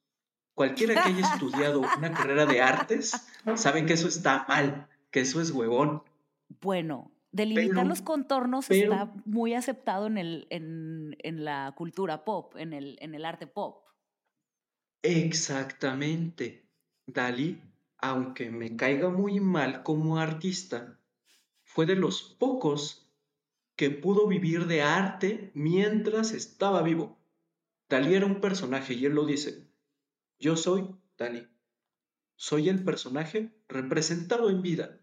Cualquiera 0.54 1.02
que 1.02 1.08
haya 1.10 1.34
estudiado 1.34 1.80
una 1.98 2.12
carrera 2.12 2.46
de 2.46 2.62
artes 2.62 3.26
sabe 3.56 3.84
que 3.84 3.94
eso 3.94 4.08
está 4.08 4.46
mal, 4.48 4.88
que 5.10 5.20
eso 5.20 5.40
es 5.40 5.50
huevón. 5.50 6.02
Bueno, 6.60 7.10
Delimitar 7.32 7.86
los 7.86 8.02
contornos 8.02 8.68
está 8.70 9.12
muy 9.24 9.54
aceptado 9.54 10.08
en, 10.08 10.18
el, 10.18 10.48
en, 10.50 11.16
en, 11.20 11.44
la 11.44 11.72
cultura 11.76 12.24
pop, 12.24 12.56
en 12.56 12.72
el, 12.72 12.98
en 13.00 13.14
el 13.14 13.24
arte 13.24 13.46
pop. 13.46 13.84
Exactamente. 15.02 16.66
Dalí, 17.06 17.62
aunque 17.98 18.50
me 18.50 18.74
caiga 18.74 19.10
muy 19.10 19.38
mal 19.38 19.84
como 19.84 20.18
artista, 20.18 20.98
fue 21.62 21.86
de 21.86 21.94
los 21.94 22.22
pocos 22.22 23.09
que 23.80 23.88
pudo 23.88 24.28
vivir 24.28 24.66
de 24.66 24.82
arte 24.82 25.50
mientras 25.54 26.32
estaba 26.32 26.82
vivo. 26.82 27.18
Dalí 27.88 28.14
era 28.14 28.26
un 28.26 28.42
personaje 28.42 28.92
y 28.92 29.06
él 29.06 29.14
lo 29.14 29.24
dice. 29.24 29.70
Yo 30.38 30.58
soy 30.58 30.94
Dalí. 31.16 31.48
Soy 32.36 32.68
el 32.68 32.84
personaje 32.84 33.54
representado 33.68 34.50
en 34.50 34.60
vida. 34.60 35.00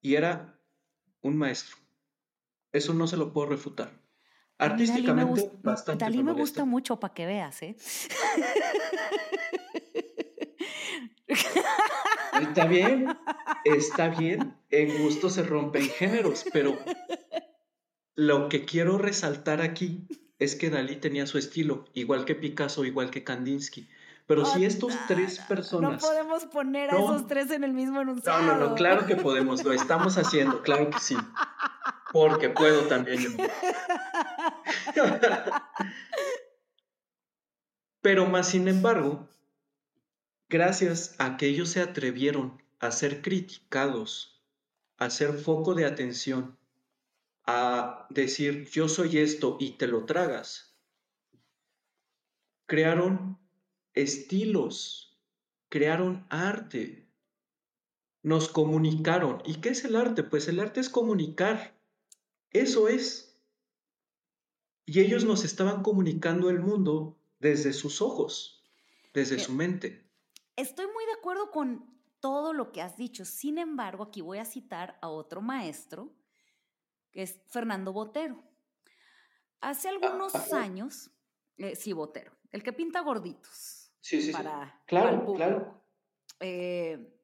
Y 0.00 0.14
era 0.14 0.58
un 1.20 1.36
maestro. 1.36 1.76
Eso 2.72 2.94
no 2.94 3.06
se 3.06 3.18
lo 3.18 3.34
puedo 3.34 3.50
refutar. 3.50 4.00
Artísticamente, 4.56 5.42
Dalí 5.42 5.52
me, 5.52 5.62
bastante 5.62 6.04
Dalí 6.06 6.22
me 6.22 6.32
gusta 6.32 6.64
mucho 6.64 6.98
para 6.98 7.12
que 7.12 7.26
veas, 7.26 7.62
¿eh? 7.62 7.76
Está 12.42 12.66
bien, 12.66 13.16
está 13.64 14.08
bien. 14.08 14.54
En 14.70 15.02
gusto 15.02 15.30
se 15.30 15.42
rompen 15.42 15.88
géneros, 15.88 16.44
pero 16.52 16.78
lo 18.14 18.48
que 18.48 18.64
quiero 18.64 18.98
resaltar 18.98 19.60
aquí 19.60 20.06
es 20.38 20.54
que 20.56 20.70
Dalí 20.70 20.96
tenía 20.96 21.26
su 21.26 21.38
estilo, 21.38 21.84
igual 21.94 22.24
que 22.24 22.34
Picasso, 22.34 22.84
igual 22.84 23.10
que 23.10 23.24
Kandinsky. 23.24 23.88
Pero 24.26 24.44
si 24.44 24.64
estos 24.64 24.94
tres 25.08 25.40
personas... 25.40 26.00
No 26.02 26.08
podemos 26.08 26.44
poner 26.46 26.90
a 26.90 26.98
esos 26.98 27.26
tres 27.26 27.50
en 27.50 27.64
el 27.64 27.72
mismo 27.72 28.00
enunciado. 28.00 28.40
No, 28.42 28.56
no, 28.56 28.68
no, 28.70 28.74
claro 28.74 29.04
que 29.06 29.16
podemos, 29.16 29.64
lo 29.64 29.72
estamos 29.72 30.16
haciendo, 30.16 30.62
claro 30.62 30.90
que 30.90 31.00
sí. 31.00 31.16
Porque 32.12 32.48
puedo 32.48 32.82
también 32.82 33.20
yo. 33.20 33.30
Pero 38.00 38.26
más 38.26 38.48
sin 38.48 38.68
embargo, 38.68 39.28
gracias 40.52 41.14
a 41.18 41.38
que 41.38 41.46
ellos 41.46 41.70
se 41.70 41.80
atrevieron 41.80 42.62
a 42.78 42.90
ser 42.92 43.22
criticados, 43.22 44.44
a 44.98 45.08
ser 45.08 45.32
foco 45.32 45.74
de 45.74 45.86
atención, 45.86 46.58
a 47.46 48.06
decir 48.10 48.68
yo 48.68 48.86
soy 48.86 49.16
esto 49.16 49.56
y 49.58 49.78
te 49.78 49.86
lo 49.86 50.04
tragas, 50.04 50.76
crearon 52.66 53.38
estilos, 53.94 55.18
crearon 55.70 56.26
arte, 56.28 57.08
nos 58.22 58.50
comunicaron. 58.50 59.42
¿Y 59.46 59.54
qué 59.62 59.70
es 59.70 59.86
el 59.86 59.96
arte? 59.96 60.22
Pues 60.22 60.48
el 60.48 60.60
arte 60.60 60.80
es 60.80 60.90
comunicar. 60.90 61.80
Eso 62.50 62.88
es. 62.88 63.40
Y 64.84 65.00
ellos 65.00 65.24
nos 65.24 65.44
estaban 65.44 65.82
comunicando 65.82 66.50
el 66.50 66.60
mundo 66.60 67.18
desde 67.40 67.72
sus 67.72 68.02
ojos, 68.02 68.62
desde 69.14 69.38
su 69.38 69.54
mente. 69.54 70.11
Estoy 70.56 70.86
muy 70.86 71.04
de 71.06 71.12
acuerdo 71.12 71.50
con 71.50 71.92
todo 72.20 72.52
lo 72.52 72.72
que 72.72 72.82
has 72.82 72.96
dicho. 72.96 73.24
Sin 73.24 73.58
embargo, 73.58 74.04
aquí 74.04 74.20
voy 74.20 74.38
a 74.38 74.44
citar 74.44 74.98
a 75.00 75.08
otro 75.08 75.40
maestro, 75.40 76.14
que 77.10 77.22
es 77.22 77.40
Fernando 77.48 77.92
Botero. 77.92 78.42
Hace 79.60 79.88
algunos 79.88 80.34
años, 80.52 81.10
eh, 81.56 81.76
sí, 81.76 81.92
Botero, 81.92 82.32
el 82.50 82.62
que 82.62 82.72
pinta 82.72 83.00
gorditos. 83.00 83.92
Sí, 84.00 84.20
sí, 84.20 84.32
para, 84.32 84.82
Claro, 84.86 85.32
claro. 85.34 85.82
Eh, 86.40 87.18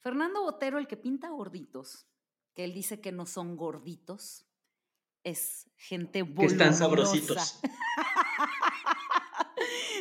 Fernando 0.00 0.42
Botero, 0.42 0.78
el 0.78 0.88
que 0.88 0.96
pinta 0.96 1.28
gorditos, 1.28 2.06
que 2.54 2.64
él 2.64 2.74
dice 2.74 3.00
que 3.00 3.12
no 3.12 3.26
son 3.26 3.56
gorditos, 3.56 4.46
es 5.22 5.70
gente 5.76 6.22
voluminosa. 6.22 6.46
Que 6.46 6.52
están 6.52 6.74
sabrositos. 6.74 7.60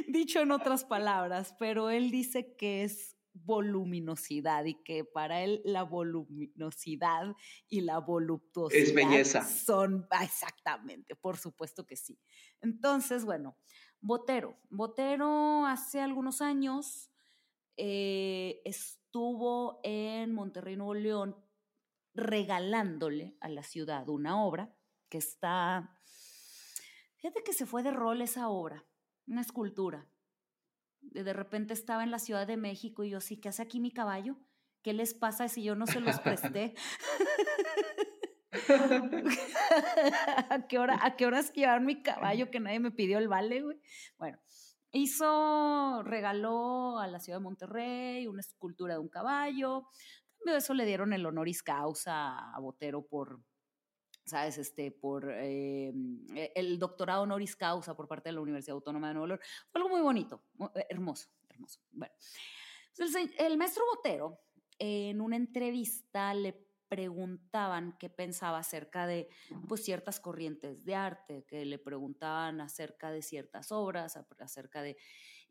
Dicho 0.11 0.39
en 0.39 0.51
otras 0.51 0.85
palabras, 0.85 1.55
pero 1.59 1.89
él 1.89 2.11
dice 2.11 2.55
que 2.55 2.83
es 2.83 3.17
voluminosidad 3.33 4.65
y 4.65 4.81
que 4.83 5.03
para 5.03 5.43
él 5.43 5.61
la 5.63 5.83
voluminosidad 5.83 7.35
y 7.67 7.81
la 7.81 7.99
voluptuosidad 7.99 8.83
es 8.83 8.93
belleza. 8.95 9.43
Son 9.43 10.07
ah, 10.09 10.23
exactamente, 10.23 11.15
por 11.15 11.37
supuesto 11.37 11.85
que 11.85 11.95
sí. 11.95 12.19
Entonces, 12.61 13.25
bueno, 13.25 13.57
Botero. 14.01 14.57
Botero 14.69 15.65
hace 15.65 16.01
algunos 16.01 16.41
años 16.41 17.11
eh, 17.75 18.61
estuvo 18.65 19.79
en 19.83 20.33
Monterrey, 20.33 20.75
Nuevo 20.75 20.93
León, 20.93 21.35
regalándole 22.13 23.37
a 23.39 23.49
la 23.49 23.63
ciudad 23.63 24.09
una 24.09 24.43
obra 24.43 24.75
que 25.09 25.19
está, 25.19 25.95
fíjate 27.17 27.43
que 27.43 27.53
se 27.53 27.65
fue 27.65 27.83
de 27.83 27.91
rol 27.91 28.21
esa 28.21 28.49
obra, 28.49 28.86
una 29.27 29.41
escultura. 29.41 30.07
De 31.01 31.33
repente 31.33 31.73
estaba 31.73 32.03
en 32.03 32.11
la 32.11 32.19
Ciudad 32.19 32.47
de 32.47 32.57
México 32.57 33.03
y 33.03 33.11
yo, 33.11 33.21
sí, 33.21 33.37
¿qué 33.37 33.49
hace 33.49 33.61
aquí 33.61 33.79
mi 33.79 33.91
caballo? 33.91 34.37
¿Qué 34.81 34.93
les 34.93 35.13
pasa 35.13 35.47
si 35.47 35.63
yo 35.63 35.75
no 35.75 35.85
se 35.85 35.99
los 35.99 36.19
presté? 36.19 36.73
¿A 40.49 40.67
qué 40.67 40.79
hora, 40.79 40.99
a 41.01 41.15
qué 41.15 41.25
horas 41.25 41.53
llevar 41.53 41.81
mi 41.81 42.01
caballo 42.01 42.49
que 42.49 42.59
nadie 42.59 42.79
me 42.79 42.91
pidió 42.91 43.17
el 43.17 43.27
vale, 43.27 43.61
güey? 43.61 43.79
Bueno, 44.17 44.39
hizo, 44.91 46.03
regaló 46.03 46.99
a 46.99 47.07
la 47.07 47.19
ciudad 47.19 47.39
de 47.39 47.43
Monterrey 47.43 48.27
una 48.27 48.41
escultura 48.41 48.93
de 48.95 48.99
un 48.99 49.09
caballo. 49.09 49.87
También 50.37 50.57
eso 50.57 50.73
le 50.73 50.85
dieron 50.85 51.13
el 51.13 51.25
honoris 51.25 51.63
causa 51.63 52.53
a 52.53 52.59
Botero 52.59 53.05
por, 53.05 53.41
¿sabes? 54.27 54.57
Este, 54.57 54.91
por 54.91 55.31
eh, 55.31 55.93
e, 56.35 56.51
el 56.55 56.77
doctorado 56.77 57.23
honoris 57.23 57.55
causa 57.55 57.95
por 57.95 58.07
parte 58.07 58.29
de 58.29 58.33
la 58.33 58.41
Universidad 58.41 58.75
Autónoma 58.75 59.07
de 59.07 59.13
Nuevo 59.15 59.27
León. 59.27 59.39
Fue 59.71 59.79
algo 59.79 59.89
muy 59.89 60.01
bonito, 60.01 60.43
eh, 60.75 60.85
hermoso, 60.89 61.29
hermoso. 61.49 61.79
Bueno, 61.91 62.13
el, 62.99 63.33
el 63.39 63.57
maestro 63.57 63.83
Botero 63.95 64.39
en 64.77 65.21
una 65.21 65.35
entrevista 65.35 66.33
le 66.33 66.67
preguntaban 66.87 67.97
qué 67.99 68.09
pensaba 68.09 68.59
acerca 68.59 69.07
de 69.07 69.29
pues, 69.67 69.83
ciertas 69.83 70.19
corrientes 70.19 70.85
de 70.85 70.95
arte, 70.95 71.45
que 71.45 71.65
le 71.65 71.79
preguntaban 71.79 72.61
acerca 72.61 73.11
de 73.11 73.21
ciertas 73.21 73.71
obras, 73.71 74.17
acerca 74.39 74.81
de... 74.81 74.97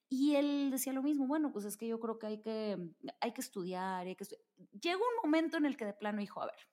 Y 0.09 0.37
él 0.37 0.71
decía 0.71 0.93
lo 0.93 1.03
mismo, 1.03 1.27
bueno, 1.27 1.53
pues 1.53 1.65
es 1.65 1.77
que 1.77 1.89
yo 1.89 1.99
creo 1.99 2.19
que 2.19 2.27
hay 2.27 2.41
que, 2.41 2.79
hay 3.21 3.33
que 3.33 3.41
estudiar, 3.41 4.07
hay 4.07 4.15
que 4.15 4.25
Llegó 4.81 5.01
un 5.01 5.23
momento 5.25 5.57
en 5.57 5.67
el 5.67 5.77
que 5.77 5.85
de 5.85 5.95
plano 5.95 6.21
dijo, 6.21 6.41
a 6.41 6.47
ver, 6.47 6.69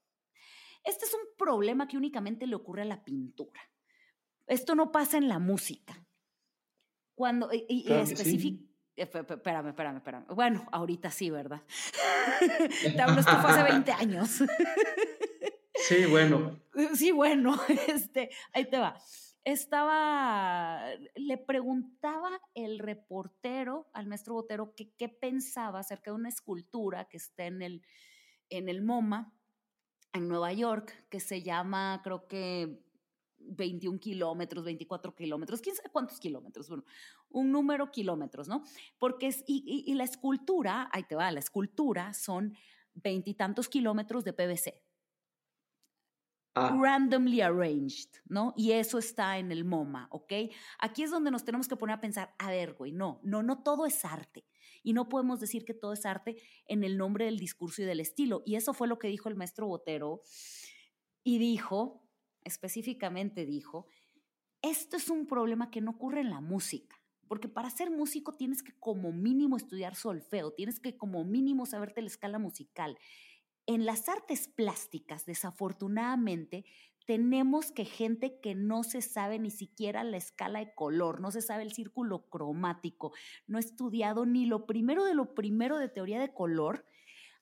este 0.84 1.06
es 1.06 1.14
un 1.14 1.22
problema 1.38 1.88
que 1.88 1.98
únicamente 1.98 2.48
le 2.48 2.56
ocurre 2.56 2.82
a 2.82 2.86
la 2.86 3.04
pintura. 3.04 3.62
Esto 4.48 4.76
no 4.76 4.92
pasa 4.92 5.18
en 5.18 5.30
la 5.30 5.40
música. 5.40 6.06
Cuando, 7.16 7.50
y, 7.54 7.66
y 7.68 7.92
específico, 7.94 8.64
eh, 8.96 9.04
espérame, 9.04 9.70
espérame, 9.70 9.98
espérame. 9.98 10.26
Bueno, 10.30 10.68
ahorita 10.72 11.10
sí, 11.10 11.30
¿verdad? 11.30 11.64
Te 12.84 13.02
hablo, 13.02 13.20
esto 13.20 13.38
fue 13.40 13.52
hace 13.52 13.64
20 13.64 13.92
años. 13.92 14.30
sí, 15.88 16.06
bueno. 16.06 16.60
Sí, 16.94 17.12
bueno, 17.12 17.60
este, 17.88 18.30
ahí 18.54 18.70
te 18.70 18.78
va. 18.78 18.98
Estaba, 19.46 20.86
le 21.16 21.38
preguntaba 21.38 22.40
el 22.54 22.80
reportero 22.80 23.90
al 23.94 24.08
maestro 24.08 24.36
Botero 24.36 24.74
qué 24.76 25.10
pensaba 25.10 25.80
acerca 25.80 26.12
de 26.12 26.16
una 26.16 26.30
escultura 26.30 27.06
que 27.06 27.18
está 27.18 27.46
en 27.46 27.62
el, 27.62 27.82
en 28.50 28.70
el 28.70 28.82
MoMA, 28.82 29.34
en 30.14 30.28
Nueva 30.28 30.54
York, 30.54 31.06
que 31.10 31.20
se 31.20 31.42
llama, 31.42 32.02
creo 32.04 32.28
que 32.28 32.80
21 33.40 34.00
kilómetros, 34.00 34.64
24 34.64 35.16
kilómetros, 35.16 35.62
quién 35.62 35.76
sabe 35.76 35.90
cuántos 35.90 36.20
kilómetros, 36.20 36.70
bueno, 36.70 36.86
un 37.30 37.52
número 37.52 37.92
kilómetros, 37.92 38.48
¿no? 38.48 38.64
Porque 39.00 39.28
es, 39.28 39.44
y, 39.48 39.84
y, 39.86 39.94
la 39.96 40.04
escultura, 40.04 40.90
ahí 40.94 41.04
te 41.04 41.16
va, 41.16 41.32
la 41.32 41.40
escultura 41.40 42.14
son 42.14 42.56
veintitantos 42.94 43.68
kilómetros 43.68 44.24
de 44.24 44.34
PVC. 44.34 44.82
Ah. 46.56 46.78
Randomly 46.80 47.42
arranged, 47.42 48.10
¿no? 48.26 48.54
Y 48.56 48.74
eso 48.74 49.00
está 49.00 49.40
en 49.40 49.52
el 49.52 49.66
MoMA, 49.66 50.08
¿ok? 50.12 50.34
Aquí 50.78 51.02
es 51.02 51.10
donde 51.10 51.32
nos 51.32 51.44
tenemos 51.44 51.68
que 51.68 51.76
poner 51.76 51.96
a 51.96 52.02
pensar, 52.02 52.36
a 52.38 52.52
ver, 52.52 52.76
güey, 52.76 52.92
no, 52.92 53.20
no, 53.24 53.42
no 53.42 53.64
todo 53.64 53.88
es 53.88 54.06
arte. 54.06 54.46
Y 54.84 54.94
no 54.94 55.10
podemos 55.10 55.40
decir 55.40 55.66
que 55.66 55.74
todo 55.74 55.94
es 55.94 56.06
arte 56.06 56.38
en 56.68 56.84
el 56.84 56.98
nombre 56.98 57.26
del 57.26 57.40
discurso 57.40 57.82
y 57.82 57.86
del 57.86 58.00
estilo. 58.00 58.44
Y 58.46 58.56
eso 58.56 58.74
fue 58.74 58.88
lo 58.88 59.00
que 59.00 59.08
dijo 59.08 59.30
el 59.30 59.36
maestro 59.36 59.68
Botero. 59.68 60.22
Y 61.24 61.40
dijo, 61.40 62.04
específicamente 62.44 63.46
dijo, 63.46 63.88
esto 64.62 64.98
es 64.98 65.10
un 65.10 65.28
problema 65.28 65.72
que 65.72 65.82
no 65.82 65.92
ocurre 65.92 66.22
en 66.22 66.30
la 66.30 66.42
música, 66.42 67.02
porque 67.28 67.50
para 67.50 67.70
ser 67.70 67.92
músico 67.92 68.34
tienes 68.34 68.64
que 68.64 68.74
como 68.80 69.12
mínimo 69.12 69.58
estudiar 69.58 69.96
solfeo, 69.96 70.54
tienes 70.54 70.80
que 70.80 70.98
como 70.98 71.24
mínimo 71.26 71.66
saberte 71.66 72.02
la 72.02 72.08
escala 72.08 72.40
musical. 72.40 72.98
En 73.66 73.86
las 73.86 74.10
artes 74.10 74.48
plásticas, 74.48 75.26
desafortunadamente, 75.26 76.66
tenemos 77.06 77.72
que 77.72 77.86
gente 77.86 78.40
que 78.40 78.56
no 78.56 78.84
se 78.84 79.02
sabe 79.02 79.40
ni 79.40 79.52
siquiera 79.52 80.04
la 80.04 80.18
escala 80.18 80.60
de 80.60 80.74
color, 80.74 81.20
no 81.22 81.32
se 81.32 81.42
sabe 81.42 81.64
el 81.64 81.74
círculo 81.74 82.30
cromático, 82.30 83.14
no 83.48 83.58
ha 83.58 83.62
estudiado 83.62 84.26
ni 84.26 84.46
lo 84.46 84.66
primero 84.66 85.04
de 85.06 85.14
lo 85.14 85.34
primero 85.34 85.78
de 85.78 85.90
teoría 85.90 86.20
de 86.20 86.34
color, 86.34 86.86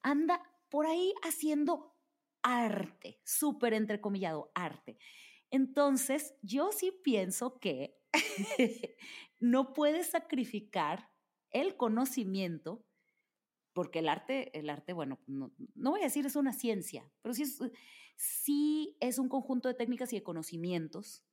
anda 0.01 0.41
por 0.69 0.86
ahí 0.86 1.13
haciendo 1.23 1.95
arte, 2.41 3.19
súper 3.23 3.73
entrecomillado, 3.73 4.51
arte. 4.55 4.97
Entonces, 5.51 6.33
yo 6.41 6.71
sí 6.71 6.91
pienso 7.03 7.59
que 7.59 7.99
no 9.39 9.73
puedes 9.73 10.07
sacrificar 10.07 11.09
el 11.51 11.75
conocimiento, 11.75 12.86
porque 13.73 13.99
el 13.99 14.09
arte, 14.09 14.57
el 14.57 14.69
arte, 14.69 14.93
bueno, 14.93 15.19
no, 15.27 15.51
voy 15.75 16.01
a 16.01 16.05
decir 16.05 16.25
es 16.25 16.36
una 16.36 16.53
ciencia, 16.53 17.09
pero 17.21 17.33
sí 17.33 17.43
es, 17.43 17.59
sí 18.22 18.95
es 18.99 19.17
un 19.17 19.30
conjunto 19.30 19.67
de 19.67 19.74
técnicas 19.74 20.13
y 20.13 20.17
de 20.17 20.24
conocimientos. 20.24 21.24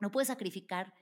No 0.00 0.10
puedes 0.10 0.26
sacrificar 0.28 0.92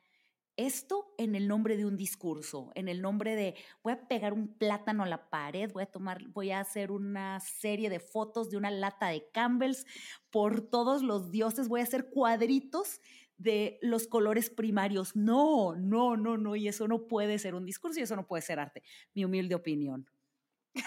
esto 0.57 1.15
en 1.17 1.35
el 1.35 1.49
nombre 1.49 1.77
de 1.77 1.87
un 1.87 1.97
discurso, 1.97 2.71
en 2.75 2.89
el 2.89 3.03
nombre 3.03 3.35
de 3.35 3.55
voy 3.83 3.95
a 3.95 4.09
pegar 4.09 4.33
un 4.33 4.57
plátano 4.57 5.05
a 5.05 5.09
la 5.09 5.29
pared, 5.31 5.71
voy 5.73 5.83
a 5.83 5.91
tomar, 5.91 6.27
voy 6.29 6.51
a 6.51 6.61
hacer 6.61 6.91
una 6.91 7.41
serie 7.41 7.91
de 7.91 8.01
fotos 8.01 8.51
de 8.51 8.57
una 8.57 8.71
lata 8.71 9.09
de 9.09 9.29
Campbell's 9.33 9.87
por 10.31 10.63
todos 10.63 11.03
los 11.03 11.31
dioses, 11.31 11.69
voy 11.69 11.81
a 11.81 11.85
hacer 11.85 12.11
cuadritos 12.11 13.01
de 13.39 13.79
los 13.83 14.07
colores 14.09 14.51
primarios. 14.51 15.15
No, 15.15 15.77
no, 15.77 16.17
no, 16.17 16.37
no, 16.37 16.57
y 16.57 16.69
eso 16.69 16.89
no 16.89 17.07
puede 17.07 17.39
ser 17.39 17.55
un 17.55 17.65
discurso 17.65 18.01
y 18.01 18.03
eso 18.03 18.17
no 18.17 18.27
puede 18.27 18.43
ser 18.43 18.59
arte, 18.59 18.83
mi 19.15 19.25
humilde 19.25 19.55
opinión. 19.55 20.11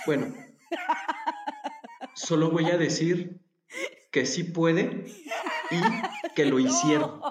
Bueno, 0.05 0.35
solo 2.15 2.51
voy 2.51 2.65
a 2.65 2.77
decir 2.77 3.39
que 4.11 4.25
sí 4.25 4.43
puede 4.43 5.05
y 5.71 6.33
que 6.35 6.45
lo 6.45 6.59
hicieron. 6.59 7.21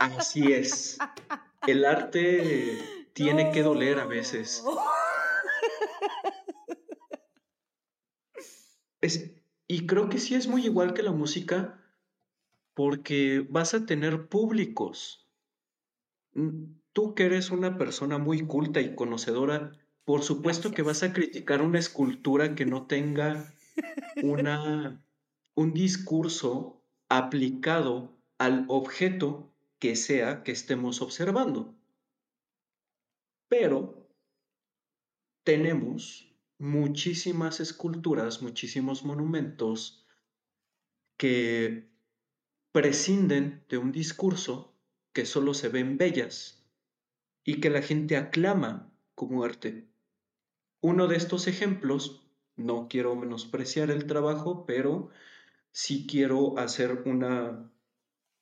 Así 0.00 0.52
es. 0.52 0.98
El 1.66 1.84
arte 1.84 2.78
tiene 3.12 3.50
que 3.52 3.62
doler 3.62 3.98
a 3.98 4.06
veces. 4.06 4.64
y 9.68 9.86
creo 9.86 10.08
que 10.08 10.18
sí 10.18 10.34
es 10.34 10.48
muy 10.48 10.64
igual 10.64 10.92
que 10.94 11.02
la 11.02 11.12
música 11.12 11.80
porque 12.74 13.46
vas 13.48 13.72
a 13.72 13.86
tener 13.86 14.28
públicos. 14.28 15.26
Mm, 16.34 16.74
tú 16.92 17.14
que 17.14 17.24
eres 17.24 17.50
una 17.50 17.78
persona 17.78 18.18
muy 18.18 18.46
culta 18.46 18.80
y 18.80 18.94
conocedora, 18.94 19.72
por 20.06 20.22
supuesto 20.22 20.70
que 20.70 20.82
vas 20.82 21.02
a 21.02 21.12
criticar 21.12 21.62
una 21.62 21.80
escultura 21.80 22.54
que 22.54 22.64
no 22.64 22.86
tenga 22.86 23.52
una, 24.22 25.04
un 25.56 25.74
discurso 25.74 26.80
aplicado 27.08 28.16
al 28.38 28.66
objeto 28.68 29.52
que 29.80 29.96
sea 29.96 30.44
que 30.44 30.52
estemos 30.52 31.02
observando. 31.02 31.74
Pero 33.48 34.08
tenemos 35.42 36.32
muchísimas 36.58 37.58
esculturas, 37.58 38.42
muchísimos 38.42 39.04
monumentos 39.04 40.06
que 41.18 41.90
prescinden 42.70 43.64
de 43.68 43.78
un 43.78 43.90
discurso 43.90 44.72
que 45.12 45.26
solo 45.26 45.52
se 45.52 45.68
ven 45.68 45.98
bellas 45.98 46.64
y 47.44 47.60
que 47.60 47.70
la 47.70 47.82
gente 47.82 48.16
aclama 48.16 48.92
como 49.16 49.42
arte. 49.42 49.95
Uno 50.86 51.08
de 51.08 51.16
estos 51.16 51.48
ejemplos, 51.48 52.22
no 52.54 52.86
quiero 52.88 53.16
menospreciar 53.16 53.90
el 53.90 54.06
trabajo, 54.06 54.66
pero 54.66 55.10
sí 55.72 56.06
quiero 56.08 56.60
hacer 56.60 57.02
una 57.06 57.72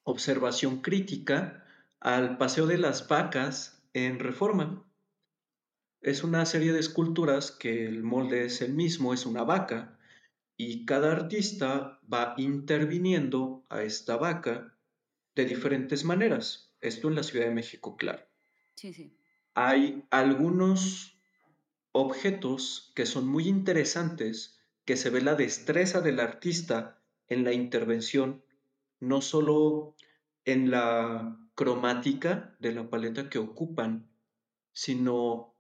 observación 0.03 0.83
crítica 0.83 1.65
al 2.01 2.37
Paseo 2.37 2.67
de 2.67 2.77
las 2.77 3.09
Vacas 3.09 3.83
en 3.95 4.19
Reforma. 4.19 4.87
Es 6.03 6.23
una 6.23 6.45
serie 6.45 6.75
de 6.75 6.81
esculturas 6.81 7.51
que 7.51 7.87
el 7.87 8.03
molde 8.03 8.45
es 8.45 8.61
el 8.61 8.75
mismo, 8.75 9.15
es 9.15 9.25
una 9.25 9.45
vaca, 9.45 9.99
y 10.59 10.85
cada 10.85 11.13
artista 11.13 11.99
va 12.13 12.35
interviniendo 12.37 13.65
a 13.71 13.85
esta 13.85 14.19
vaca 14.19 14.77
de 15.35 15.47
diferentes 15.47 16.05
maneras. 16.05 16.75
Esto 16.83 17.09
en 17.09 17.15
la 17.15 17.23
Ciudad 17.23 17.47
de 17.47 17.55
México, 17.55 17.97
claro. 17.97 18.23
Sí, 18.75 18.93
sí. 18.93 19.17
Hay 19.55 20.05
algunos 20.11 21.14
objetos 21.95 22.91
que 22.97 23.07
son 23.07 23.29
muy 23.29 23.47
interesantes, 23.47 24.59
que 24.85 24.97
se 24.97 25.11
ve 25.11 25.23
la 25.23 25.37
destreza 25.37 26.01
del 26.01 26.19
artista 26.19 27.01
en 27.29 27.45
la 27.45 27.53
intervención, 27.53 28.45
no 28.99 29.21
solo 29.21 29.95
en 30.45 30.73
la 30.73 31.39
cromática 31.55 32.57
de 32.59 32.73
la 32.73 32.91
paleta 32.91 33.31
que 33.31 33.39
ocupan, 33.39 34.11
sino 34.73 35.55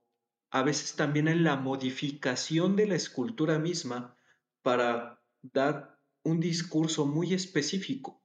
a 0.51 0.64
veces 0.64 0.97
también 0.97 1.28
en 1.28 1.45
la 1.45 1.57
modificación 1.57 2.74
de 2.74 2.89
la 2.89 2.97
escultura 2.97 3.61
misma 3.61 4.16
para 4.62 5.22
dar 5.41 6.01
un 6.24 6.41
discurso 6.41 7.07
muy 7.07 7.32
específico. 7.32 8.20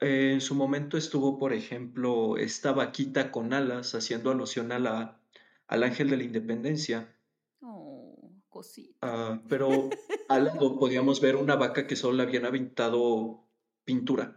En 0.00 0.40
su 0.40 0.54
momento 0.54 0.96
estuvo, 0.96 1.38
por 1.38 1.52
ejemplo, 1.52 2.38
esta 2.38 2.72
vaquita 2.72 3.30
con 3.30 3.52
alas 3.52 3.94
haciendo 3.94 4.30
alusión 4.30 4.72
a 4.72 4.78
la, 4.78 5.19
al 5.70 5.84
ángel 5.84 6.10
de 6.10 6.16
la 6.16 6.24
independencia. 6.24 7.16
Oh, 7.60 8.32
cosita. 8.48 8.92
Ah, 9.02 9.42
pero 9.48 9.88
al 10.28 10.46
lado 10.46 10.78
podíamos 10.78 11.20
ver 11.20 11.36
una 11.36 11.54
vaca 11.54 11.86
que 11.86 11.94
solo 11.94 12.16
le 12.16 12.24
habían 12.24 12.44
aventado 12.44 13.46
pintura, 13.84 14.36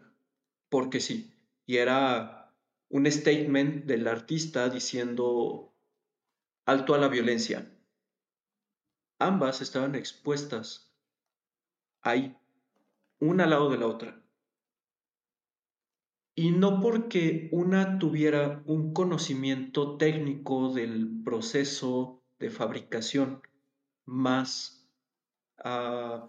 porque 0.69 0.99
sí, 0.99 1.33
y 1.65 1.77
era 1.77 2.55
un 2.89 3.11
statement 3.11 3.85
del 3.85 4.07
artista 4.07 4.69
diciendo 4.69 5.73
alto 6.65 6.93
a 6.93 6.99
la 6.99 7.07
violencia. 7.07 7.67
Ambas 9.17 9.61
estaban 9.61 9.95
expuestas 9.95 10.93
ahí, 12.01 12.37
una 13.19 13.45
al 13.45 13.49
lado 13.49 13.71
de 13.71 13.77
la 13.79 13.87
otra. 13.87 14.22
Y 16.35 16.51
no 16.51 16.81
porque 16.81 17.49
una 17.51 17.99
tuviera 17.99 18.63
un 18.65 18.93
conocimiento 18.93 19.97
técnico 19.97 20.73
del 20.73 21.21
proceso 21.23 22.23
de 22.39 22.49
fabricación 22.49 23.41
más 24.05 24.87
uh, 25.63 26.27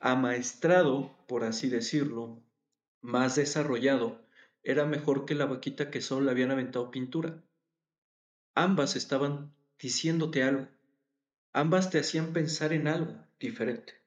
amaestrado, 0.00 1.14
por 1.28 1.44
así 1.44 1.68
decirlo, 1.68 2.42
más 3.02 3.36
desarrollado, 3.36 4.24
era 4.62 4.86
mejor 4.86 5.26
que 5.26 5.34
la 5.34 5.44
vaquita 5.44 5.90
que 5.90 6.00
solo 6.00 6.24
le 6.24 6.30
habían 6.30 6.50
aventado 6.50 6.90
pintura. 6.90 7.44
Ambas 8.54 8.96
estaban 8.96 9.54
diciéndote 9.78 10.42
algo. 10.42 10.68
Ambas 11.52 11.90
te 11.90 11.98
hacían 11.98 12.32
pensar 12.32 12.72
en 12.72 12.88
algo 12.88 13.14
diferente. 13.38 14.03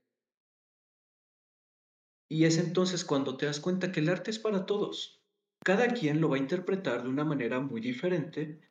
Y 2.29 2.45
es 2.45 2.57
entonces 2.57 3.05
cuando 3.05 3.37
te 3.37 3.45
das 3.45 3.59
cuenta 3.59 3.91
que 3.91 4.01
el 4.01 4.09
arte 4.09 4.31
es 4.31 4.39
para 4.39 4.65
todos. 4.65 5.21
Cada 5.63 5.87
quien 5.87 6.21
lo 6.21 6.29
va 6.29 6.35
a 6.35 6.39
interpretar 6.39 7.03
de 7.03 7.09
una 7.09 7.25
manera 7.25 7.59
muy 7.59 7.81
diferente 7.81 8.61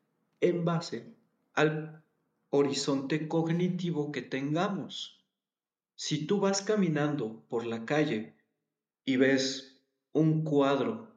en 0.41 0.65
base 0.65 1.15
al 1.55 2.03
horizonte 2.51 3.29
cognitivo 3.29 4.13
que 4.13 4.23
tengamos. 4.23 5.25
Si 5.95 6.27
tú 6.27 6.41
vas 6.41 6.63
caminando 6.63 7.45
por 7.49 7.67
la 7.67 7.87
calle 7.87 8.35
y 9.05 9.17
ves 9.17 9.81
un 10.13 10.45
cuadro 10.45 11.17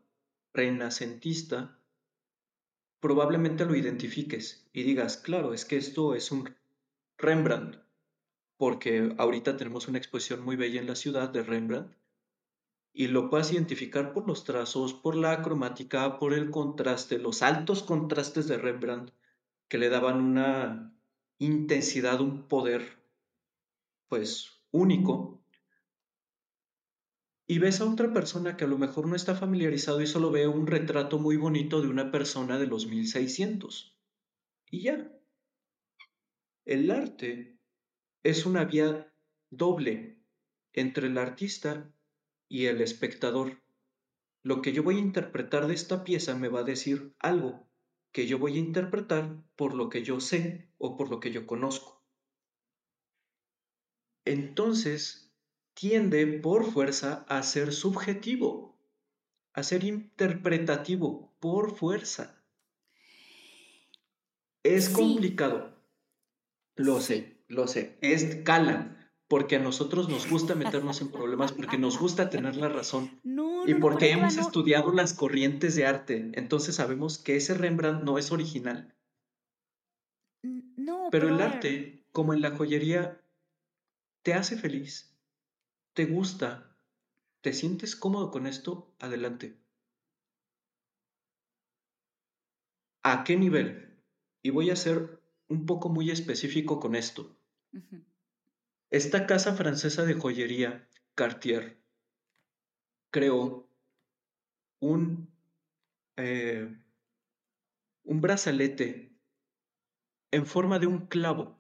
renacentista, 0.54 1.78
probablemente 3.00 3.66
lo 3.66 3.76
identifiques 3.76 4.68
y 4.74 4.84
digas, 4.84 5.18
claro, 5.18 5.54
es 5.54 5.66
que 5.66 5.78
esto 5.78 6.16
es 6.16 6.32
un 6.32 6.56
Rembrandt, 7.18 7.78
porque 8.58 9.14
ahorita 9.18 9.58
tenemos 9.58 9.88
una 9.88 9.98
exposición 9.98 10.42
muy 10.42 10.56
bella 10.56 10.80
en 10.80 10.88
la 10.88 10.96
ciudad 10.96 11.30
de 11.30 11.44
Rembrandt, 11.44 11.94
y 13.00 13.08
lo 13.08 13.30
puedes 13.30 13.54
identificar 13.54 14.12
por 14.12 14.28
los 14.28 14.44
trazos, 14.44 14.94
por 14.94 15.16
la 15.16 15.42
cromática, 15.42 16.20
por 16.20 16.34
el 16.34 16.52
contraste, 16.52 17.18
los 17.18 17.42
altos 17.42 17.82
contrastes 17.82 18.50
de 18.50 18.58
Rembrandt, 18.58 19.14
que 19.70 19.78
le 19.78 19.88
daban 19.88 20.20
una 20.20 20.94
intensidad, 21.38 22.20
un 22.20 22.50
poder, 22.50 22.98
pues 24.10 24.62
único, 24.72 25.42
y 27.48 27.60
ves 27.60 27.80
a 27.80 27.90
otra 27.90 28.12
persona 28.12 28.58
que 28.58 28.66
a 28.66 28.68
lo 28.68 28.78
mejor 28.78 29.08
no 29.08 29.16
está 29.16 29.34
familiarizado 29.34 30.02
y 30.02 30.06
solo 30.06 30.30
ve 30.30 30.50
un 30.50 30.68
retrato 30.68 31.20
muy 31.20 31.38
bonito 31.38 31.82
de 31.82 31.88
una 31.88 32.12
persona 32.12 32.60
de 32.60 32.68
los 32.68 32.88
1600. 32.88 33.98
Y 34.72 34.82
ya. 34.82 35.10
El 36.66 36.92
arte 36.92 37.58
es 38.24 38.46
una 38.46 38.66
vía 38.66 39.10
doble 39.50 40.20
entre 40.74 41.08
el 41.08 41.18
artista 41.18 41.90
y 42.50 42.66
el 42.66 42.82
espectador. 42.82 43.62
Lo 44.44 44.62
que 44.62 44.74
yo 44.74 44.84
voy 44.84 44.98
a 44.98 45.00
interpretar 45.00 45.68
de 45.68 45.76
esta 45.76 46.04
pieza 46.04 46.36
me 46.36 46.50
va 46.50 46.62
a 46.62 46.64
decir 46.64 47.14
algo 47.20 47.70
que 48.12 48.26
yo 48.28 48.40
voy 48.40 48.56
a 48.56 48.60
interpretar 48.60 49.44
por 49.56 49.76
lo 49.76 49.90
que 49.90 50.04
yo 50.04 50.20
sé 50.20 50.68
o 50.78 50.98
por 50.98 51.10
lo 51.10 51.20
que 51.20 51.32
yo 51.32 51.46
conozco. 51.46 52.04
Entonces, 54.26 55.32
tiende 55.74 56.26
por 56.26 56.66
fuerza 56.72 57.26
a 57.30 57.44
ser 57.44 57.72
subjetivo, 57.72 58.78
a 59.54 59.64
ser 59.64 59.84
interpretativo, 59.84 61.34
por 61.40 61.76
fuerza. 61.76 62.44
Es 64.64 64.90
complicado. 64.90 65.76
Lo 66.76 67.00
sé, 67.00 67.44
lo 67.48 67.68
sé. 67.68 67.98
Es 68.02 68.44
cala, 68.44 68.99
porque 69.30 69.56
a 69.56 69.60
nosotros 69.60 70.10
nos 70.10 70.30
gusta 70.30 70.56
meternos 70.56 71.00
en 71.00 71.10
problemas, 71.10 71.54
porque 71.54 71.78
nos 71.78 71.98
gusta 71.98 72.30
tener 72.30 72.58
la 72.58 72.68
razón. 72.68 73.22
y 73.66 73.76
porque 73.76 74.12
hemos 74.12 74.36
estudiado 74.36 74.92
las 74.92 75.14
corrientes 75.14 75.76
de 75.76 75.86
arte. 75.86 76.32
Entonces 76.34 76.76
sabemos 76.76 77.18
que 77.18 77.38
ese 77.38 77.54
Rembrandt 77.54 78.04
no 78.04 78.18
es 78.18 78.34
original. 78.34 78.94
No, 80.44 81.08
pero 81.12 81.30
el 81.30 81.40
arte, 81.40 82.04
como 82.12 82.34
en 82.34 82.42
la 82.42 82.52
joyería, 82.52 83.22
te 84.24 84.34
hace 84.34 84.58
feliz 84.58 85.10
te 86.00 86.06
gusta, 86.06 86.78
te 87.42 87.52
sientes 87.52 87.96
cómodo 87.96 88.32
con 88.32 88.48
esto, 88.48 88.96
adelante. 89.00 89.60
¿A 93.04 93.26
qué 93.26 93.36
nivel? 93.36 94.02
Y 94.42 94.52
voy 94.52 94.70
a 94.70 94.78
ser 94.78 95.22
un 95.50 95.66
poco 95.66 95.90
muy 95.90 96.10
específico 96.10 96.80
con 96.80 96.96
esto. 96.96 97.38
Esta 98.92 99.28
casa 99.28 99.54
francesa 99.54 100.04
de 100.04 100.16
joyería, 100.16 100.88
Cartier, 101.16 101.80
creó 103.12 103.70
un, 104.80 105.30
eh, 106.18 106.76
un 108.04 108.22
brazalete 108.22 109.16
en 110.32 110.46
forma 110.46 110.80
de 110.80 110.88
un 110.88 111.08
clavo 111.08 111.60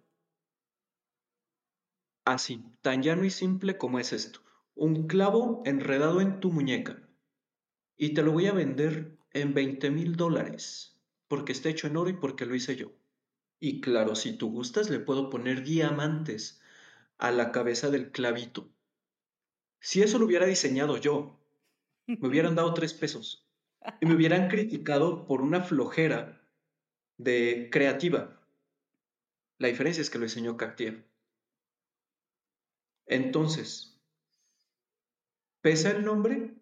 Así, 2.25 2.63
tan 2.83 3.01
llano 3.01 3.25
y 3.25 3.31
simple 3.31 3.79
como 3.79 3.97
es 3.97 4.13
esto. 4.13 4.41
Un 4.75 5.07
clavo 5.07 5.63
enredado 5.65 6.21
en 6.21 6.39
tu 6.39 6.51
muñeca. 6.51 7.09
Y 7.97 8.13
te 8.13 8.21
lo 8.21 8.31
voy 8.31 8.45
a 8.45 8.53
vender 8.53 9.17
en 9.31 9.55
20 9.55 9.89
mil 9.89 10.15
dólares, 10.15 11.01
porque 11.27 11.51
está 11.51 11.69
hecho 11.69 11.87
en 11.87 11.97
oro 11.97 12.11
y 12.11 12.17
porque 12.17 12.45
lo 12.45 12.53
hice 12.53 12.75
yo. 12.75 12.91
Y 13.59 13.81
claro, 13.81 14.13
si 14.15 14.37
tú 14.37 14.51
gustas, 14.51 14.91
le 14.91 14.99
puedo 14.99 15.31
poner 15.31 15.63
diamantes 15.63 16.58
a 17.19 17.31
la 17.31 17.51
cabeza 17.51 17.91
del 17.91 18.11
clavito. 18.11 18.73
Si 19.79 20.01
eso 20.01 20.17
lo 20.17 20.25
hubiera 20.25 20.45
diseñado 20.45 20.97
yo, 20.97 21.39
me 22.07 22.27
hubieran 22.27 22.55
dado 22.55 22.73
tres 22.73 22.93
pesos 22.93 23.47
y 24.01 24.05
me 24.05 24.15
hubieran 24.15 24.47
criticado 24.47 25.27
por 25.27 25.41
una 25.41 25.61
flojera 25.61 26.41
de 27.17 27.69
creativa. 27.71 28.41
La 29.57 29.67
diferencia 29.67 30.01
es 30.01 30.09
que 30.09 30.17
lo 30.17 30.23
diseñó 30.23 30.57
Cartier. 30.57 31.05
Entonces, 33.05 33.99
¿pesa 35.61 35.91
el 35.91 36.05
nombre? 36.05 36.55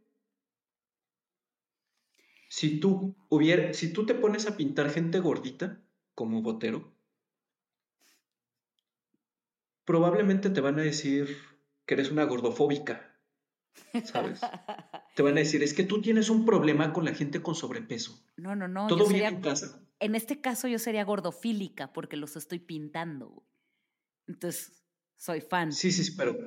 Si 2.49 2.79
tú, 2.79 3.15
hubiera, 3.29 3.73
si 3.73 3.93
tú 3.93 4.05
te 4.05 4.15
pones 4.15 4.47
a 4.47 4.57
pintar 4.57 4.89
gente 4.89 5.19
gordita, 5.19 5.83
como 6.15 6.41
Botero, 6.41 6.96
probablemente 9.87 10.49
te 10.49 10.61
van 10.61 10.77
a 10.79 10.83
decir 10.83 11.37
que 11.85 11.93
eres 11.93 12.11
una 12.11 12.25
gordofóbica, 12.25 13.17
¿sabes? 14.03 14.41
te 15.15 15.23
van 15.23 15.37
a 15.37 15.39
decir, 15.39 15.63
es 15.63 15.73
que 15.73 15.83
tú 15.83 16.01
tienes 16.01 16.29
un 16.29 16.45
problema 16.45 16.91
con 16.91 17.05
la 17.05 17.15
gente 17.15 17.41
con 17.41 17.55
sobrepeso. 17.55 18.21
No, 18.35 18.53
no, 18.53 18.67
no. 18.67 18.87
Todo 18.87 19.07
bien 19.07 19.35
en 19.35 19.41
casa. 19.41 19.81
En 19.99 20.13
este 20.13 20.41
caso 20.41 20.67
yo 20.67 20.77
sería 20.77 21.05
gordofílica 21.05 21.93
porque 21.93 22.17
los 22.17 22.35
estoy 22.35 22.59
pintando. 22.59 23.47
Entonces, 24.27 24.83
soy 25.15 25.39
fan. 25.39 25.71
Sí, 25.71 25.93
sí, 25.93 26.11
pero, 26.17 26.37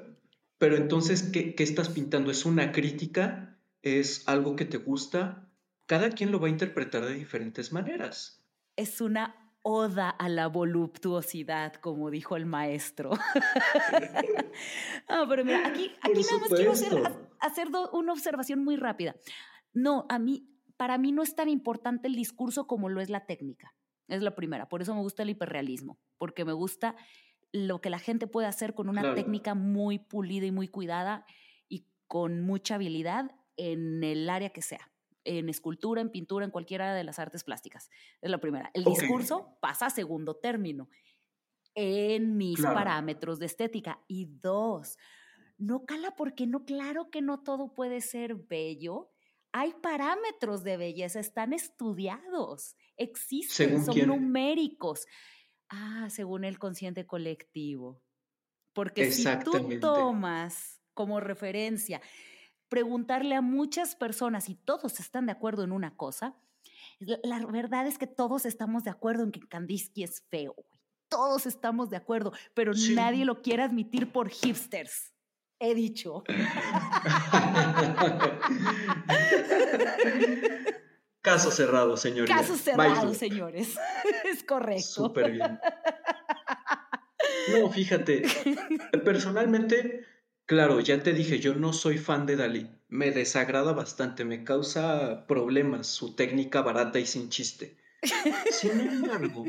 pero 0.58 0.76
entonces, 0.76 1.22
¿qué, 1.22 1.54
¿qué 1.54 1.62
estás 1.62 1.88
pintando? 1.88 2.30
¿Es 2.30 2.44
una 2.44 2.72
crítica? 2.72 3.58
¿Es 3.80 4.28
algo 4.28 4.54
que 4.54 4.66
te 4.66 4.76
gusta? 4.76 5.50
Cada 5.86 6.10
quien 6.10 6.30
lo 6.30 6.40
va 6.40 6.48
a 6.48 6.50
interpretar 6.50 7.06
de 7.06 7.14
diferentes 7.14 7.72
maneras. 7.72 8.44
Es 8.76 9.00
una 9.00 9.49
oda 9.62 10.10
a 10.10 10.28
la 10.28 10.46
voluptuosidad, 10.46 11.74
como 11.74 12.10
dijo 12.10 12.36
el 12.36 12.46
maestro. 12.46 13.10
ah, 15.08 15.26
pero 15.28 15.44
mira, 15.44 15.66
aquí, 15.66 15.90
aquí 16.00 16.20
nada 16.22 16.38
más 16.40 16.48
quiero 16.50 16.72
hacer, 16.72 17.68
una 17.92 18.12
observación 18.12 18.64
muy 18.64 18.76
rápida. 18.76 19.14
No, 19.72 20.06
a 20.08 20.18
mí, 20.18 20.48
para 20.76 20.98
mí 20.98 21.12
no 21.12 21.22
es 21.22 21.34
tan 21.34 21.48
importante 21.48 22.08
el 22.08 22.14
discurso 22.14 22.66
como 22.66 22.88
lo 22.88 23.00
es 23.00 23.10
la 23.10 23.26
técnica. 23.26 23.74
Es 24.08 24.22
la 24.22 24.34
primera. 24.34 24.68
Por 24.68 24.82
eso 24.82 24.94
me 24.94 25.02
gusta 25.02 25.22
el 25.22 25.30
hiperrealismo, 25.30 25.98
porque 26.18 26.44
me 26.44 26.52
gusta 26.52 26.96
lo 27.52 27.80
que 27.80 27.90
la 27.90 27.98
gente 27.98 28.26
puede 28.26 28.48
hacer 28.48 28.74
con 28.74 28.88
una 28.88 29.14
técnica 29.14 29.54
muy 29.54 29.98
pulida 29.98 30.46
y 30.46 30.52
muy 30.52 30.68
cuidada 30.68 31.24
y 31.68 31.86
con 32.06 32.40
mucha 32.40 32.76
habilidad 32.76 33.30
en 33.56 34.02
el 34.02 34.28
área 34.30 34.50
que 34.50 34.62
sea 34.62 34.90
en 35.24 35.48
escultura, 35.48 36.00
en 36.00 36.10
pintura, 36.10 36.44
en 36.44 36.50
cualquiera 36.50 36.94
de 36.94 37.04
las 37.04 37.18
artes 37.18 37.44
plásticas. 37.44 37.90
Es 38.20 38.30
la 38.30 38.38
primera. 38.38 38.70
El 38.74 38.84
discurso 38.84 39.56
pasa 39.60 39.86
a 39.86 39.90
segundo 39.90 40.36
término 40.36 40.88
en 41.74 42.36
mis 42.36 42.60
parámetros 42.60 43.38
de 43.38 43.46
estética. 43.46 44.02
Y 44.08 44.26
dos, 44.40 44.98
no 45.58 45.84
cala 45.84 46.14
porque 46.16 46.46
no, 46.46 46.64
claro 46.64 47.10
que 47.10 47.22
no 47.22 47.42
todo 47.42 47.74
puede 47.74 48.00
ser 48.00 48.34
bello. 48.34 49.10
Hay 49.52 49.74
parámetros 49.82 50.62
de 50.62 50.76
belleza, 50.76 51.18
están 51.18 51.52
estudiados, 51.52 52.76
existen, 52.96 53.84
son 53.84 53.98
numéricos. 54.06 55.06
Ah, 55.68 56.08
según 56.10 56.44
el 56.44 56.58
consciente 56.58 57.06
colectivo. 57.06 58.02
Porque 58.72 59.10
si 59.10 59.24
tú 59.44 59.78
tomas 59.80 60.80
como 60.94 61.20
referencia 61.20 62.00
preguntarle 62.70 63.34
a 63.34 63.42
muchas 63.42 63.94
personas 63.94 64.48
y 64.48 64.54
todos 64.54 65.00
están 65.00 65.26
de 65.26 65.32
acuerdo 65.32 65.64
en 65.64 65.72
una 65.72 65.94
cosa, 65.96 66.34
la 67.00 67.44
verdad 67.46 67.86
es 67.86 67.98
que 67.98 68.06
todos 68.06 68.46
estamos 68.46 68.84
de 68.84 68.90
acuerdo 68.90 69.24
en 69.24 69.32
que 69.32 69.40
Kandinsky 69.40 70.04
es 70.04 70.22
feo, 70.30 70.54
Todos 71.08 71.44
estamos 71.44 71.90
de 71.90 71.96
acuerdo, 71.96 72.32
pero 72.54 72.72
nadie 72.94 73.26
lo 73.26 73.42
quiere 73.42 73.64
admitir 73.64 74.12
por 74.12 74.30
hipsters. 74.30 75.12
He 75.58 75.74
dicho. 75.74 76.22
Caso 81.20 81.50
cerrado, 81.50 81.98
señores. 81.98 82.34
Caso 82.34 82.56
cerrado, 82.56 83.12
señores. 83.12 83.76
es 84.24 84.42
correcto. 84.44 84.82
Súper 84.82 85.32
bien. 85.32 85.60
No, 87.52 87.70
fíjate, 87.70 88.22
personalmente 89.04 90.06
Claro, 90.50 90.80
ya 90.80 91.00
te 91.00 91.12
dije, 91.12 91.38
yo 91.38 91.54
no 91.54 91.72
soy 91.72 91.96
fan 91.96 92.26
de 92.26 92.34
Dalí. 92.34 92.68
Me 92.88 93.12
desagrada 93.12 93.72
bastante, 93.72 94.24
me 94.24 94.42
causa 94.42 95.24
problemas 95.28 95.86
su 95.86 96.16
técnica 96.16 96.60
barata 96.60 96.98
y 96.98 97.06
sin 97.06 97.28
chiste. 97.28 97.76
Sin 98.50 98.80
embargo, 98.80 99.44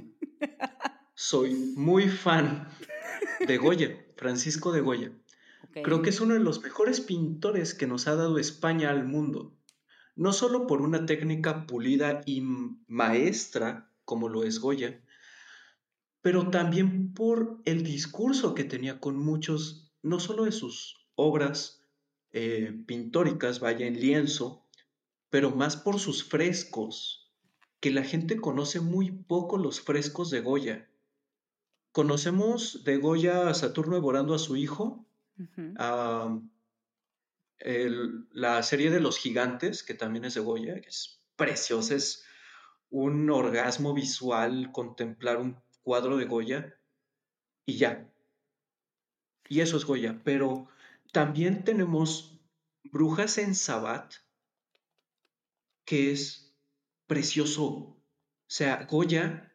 soy 1.15 1.55
muy 1.75 2.07
fan 2.07 2.67
de 3.47 3.57
Goya, 3.57 4.05
Francisco 4.15 4.71
de 4.71 4.81
Goya. 4.81 5.11
Creo 5.83 6.03
que 6.03 6.11
es 6.11 6.21
uno 6.21 6.35
de 6.35 6.39
los 6.39 6.61
mejores 6.61 7.01
pintores 7.01 7.73
que 7.73 7.87
nos 7.87 8.07
ha 8.07 8.13
dado 8.13 8.37
España 8.37 8.91
al 8.91 9.03
mundo. 9.03 9.57
No 10.15 10.33
solo 10.33 10.67
por 10.67 10.83
una 10.83 11.07
técnica 11.07 11.65
pulida 11.65 12.21
y 12.27 12.43
maestra, 12.85 13.89
como 14.05 14.29
lo 14.29 14.43
es 14.43 14.59
Goya, 14.59 15.01
pero 16.21 16.51
también 16.51 17.15
por 17.15 17.59
el 17.65 17.81
discurso 17.83 18.53
que 18.53 18.65
tenía 18.65 18.99
con 18.99 19.17
muchos 19.17 19.90
no 20.03 20.19
solo 20.19 20.45
de 20.45 20.51
sus 20.51 21.07
obras 21.15 21.83
eh, 22.31 22.73
pintóricas, 22.85 23.59
vaya 23.59 23.85
en 23.85 23.99
lienzo, 23.99 24.65
pero 25.29 25.51
más 25.51 25.77
por 25.77 25.99
sus 25.99 26.23
frescos, 26.23 27.31
que 27.79 27.91
la 27.91 28.03
gente 28.03 28.39
conoce 28.39 28.79
muy 28.79 29.11
poco 29.11 29.57
los 29.57 29.81
frescos 29.81 30.29
de 30.29 30.41
Goya. 30.41 30.89
Conocemos 31.91 32.83
de 32.83 32.97
Goya 32.97 33.49
a 33.49 33.53
Saturno 33.53 33.95
devorando 33.95 34.33
a 34.33 34.39
su 34.39 34.55
hijo, 34.55 35.05
a 35.77 36.39
la 38.31 38.63
serie 38.63 38.91
de 38.91 38.99
los 38.99 39.17
gigantes, 39.17 39.83
que 39.83 39.93
también 39.93 40.25
es 40.25 40.35
de 40.35 40.41
Goya, 40.41 40.79
que 40.79 40.89
es 40.89 41.21
preciosa, 41.35 41.95
es 41.95 42.23
un 42.89 43.29
orgasmo 43.29 43.93
visual 43.93 44.71
contemplar 44.71 45.37
un 45.37 45.57
cuadro 45.81 46.17
de 46.17 46.25
Goya 46.25 46.77
y 47.65 47.77
ya, 47.77 48.10
y 49.51 49.59
eso 49.59 49.75
es 49.75 49.83
Goya. 49.83 50.21
Pero 50.23 50.69
también 51.11 51.65
tenemos 51.65 52.39
Brujas 52.85 53.37
en 53.37 53.53
Sabat, 53.53 54.13
que 55.83 56.13
es 56.13 56.55
precioso. 57.05 57.67
O 57.67 57.97
sea, 58.47 58.87
Goya 58.89 59.51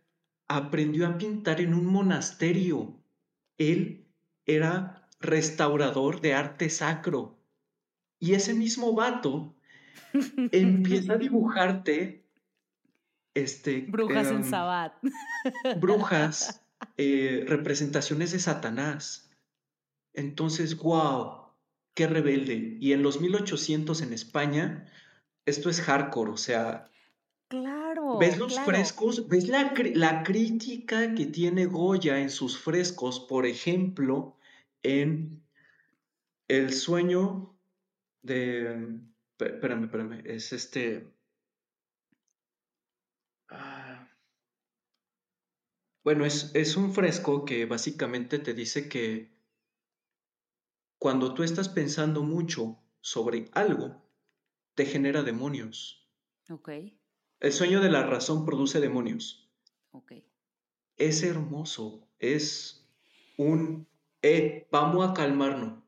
aprendió 0.49 1.07
a 1.07 1.17
pintar 1.17 1.63
en 1.63 1.73
un 1.73 1.87
monasterio. 1.87 3.03
Él 3.57 4.07
era 4.45 5.09
restaurador 5.19 6.21
de 6.21 6.35
arte 6.35 6.69
sacro. 6.69 7.39
Y 8.19 8.35
ese 8.35 8.53
mismo 8.53 8.93
vato 8.93 9.57
empieza 10.53 11.15
a 11.15 11.17
dibujarte 11.17 12.23
este, 13.33 13.87
brujas 13.89 14.27
en 14.29 14.37
em, 14.37 14.45
Sabat. 14.45 14.93
Brujas, 15.81 16.63
eh, 16.99 17.47
representaciones 17.49 18.33
de 18.33 18.41
Satanás. 18.41 19.26
Entonces, 20.17 20.79
wow, 20.79 21.53
qué 21.95 22.07
rebelde. 22.07 22.79
Y 22.81 22.93
en 22.93 23.03
los 23.03 23.21
1800 23.21 24.01
en 24.01 24.15
España, 24.15 24.91
esto 25.45 25.71
es 25.71 25.81
hardcore, 25.83 26.33
o 26.33 26.37
sea... 26.39 26.91
Claro. 27.49 28.19
¿Ves 28.19 28.39
los 28.39 28.59
frescos? 28.59 29.29
¿Ves 29.29 29.47
la, 29.47 29.73
la 29.95 30.25
crítica 30.25 31.15
que 31.15 31.27
tiene 31.27 31.67
Goya 31.67 32.19
en 32.19 32.31
sus 32.31 32.59
frescos? 32.59 33.21
Por 33.21 33.47
ejemplo, 33.47 34.37
en 34.83 35.45
El 36.49 36.73
sueño 36.73 37.55
de... 38.23 38.99
Espérame, 39.39 39.85
espérame, 39.85 40.23
es 40.25 40.53
este... 40.53 41.13
Ah, 43.49 44.09
bueno, 46.03 46.25
es, 46.25 46.51
es 46.55 46.77
un 46.77 46.93
fresco 46.95 47.45
que 47.45 47.67
básicamente 47.67 48.39
te 48.39 48.55
dice 48.55 48.89
que 48.89 49.36
cuando 51.07 51.35
tú 51.35 51.45
estás 51.45 51.69
pensando 51.69 52.25
mucho 52.25 52.81
sobre 53.01 53.49
algo, 53.53 54.03
te 54.75 54.87
genera 54.87 55.23
demonios. 55.23 56.05
Ok. 56.51 56.69
El 57.39 57.53
sueño 57.53 57.81
de 57.81 57.93
la 57.93 58.03
razón 58.03 58.45
produce 58.45 58.81
demonios. 58.81 59.49
Ok. 59.93 60.15
Es 60.97 61.23
hermoso, 61.23 62.09
es 62.19 62.89
un, 63.37 63.87
eh, 64.21 64.67
vamos 64.73 65.09
a 65.09 65.15
calmarnos. 65.15 65.85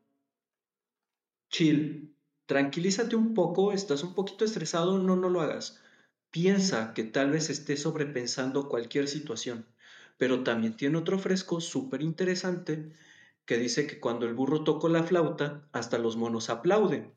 Chill, 1.50 2.14
tranquilízate 2.46 3.16
un 3.16 3.34
poco, 3.34 3.72
estás 3.72 4.04
un 4.04 4.14
poquito 4.14 4.44
estresado, 4.44 5.00
no, 5.00 5.16
no 5.16 5.30
lo 5.30 5.40
hagas. 5.40 5.80
Piensa 6.30 6.94
que 6.94 7.02
tal 7.02 7.32
vez 7.32 7.50
estés 7.50 7.82
sobrepensando 7.82 8.68
cualquier 8.68 9.08
situación, 9.08 9.66
pero 10.16 10.44
también 10.44 10.76
tiene 10.76 10.96
otro 10.96 11.18
fresco 11.18 11.60
súper 11.60 12.02
interesante 12.02 12.92
que 13.48 13.56
dice 13.56 13.86
que 13.86 13.98
cuando 13.98 14.26
el 14.26 14.34
burro 14.34 14.62
tocó 14.62 14.90
la 14.90 15.04
flauta, 15.04 15.66
hasta 15.72 15.96
los 15.96 16.18
monos 16.18 16.50
aplauden, 16.50 17.14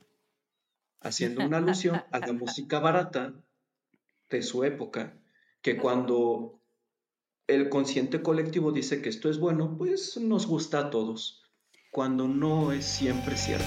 haciendo 1.02 1.46
una 1.46 1.58
alusión 1.58 2.04
a 2.10 2.20
la 2.20 2.32
música 2.32 2.80
barata 2.80 3.34
de 4.30 4.42
su 4.42 4.64
época, 4.64 5.20
que 5.62 5.76
cuando 5.76 6.62
el 7.48 7.68
consciente 7.68 8.22
colectivo 8.22 8.72
dice 8.72 9.02
que 9.02 9.10
esto 9.10 9.30
es 9.30 9.40
bueno, 9.40 9.78
pues 9.78 10.16
nos 10.22 10.48
gusta 10.48 10.80
a 10.80 10.90
todos, 10.90 11.44
cuando 11.92 12.30
no 12.30 12.72
es 12.72 12.86
siempre 12.86 13.36
cierto. 13.36 13.66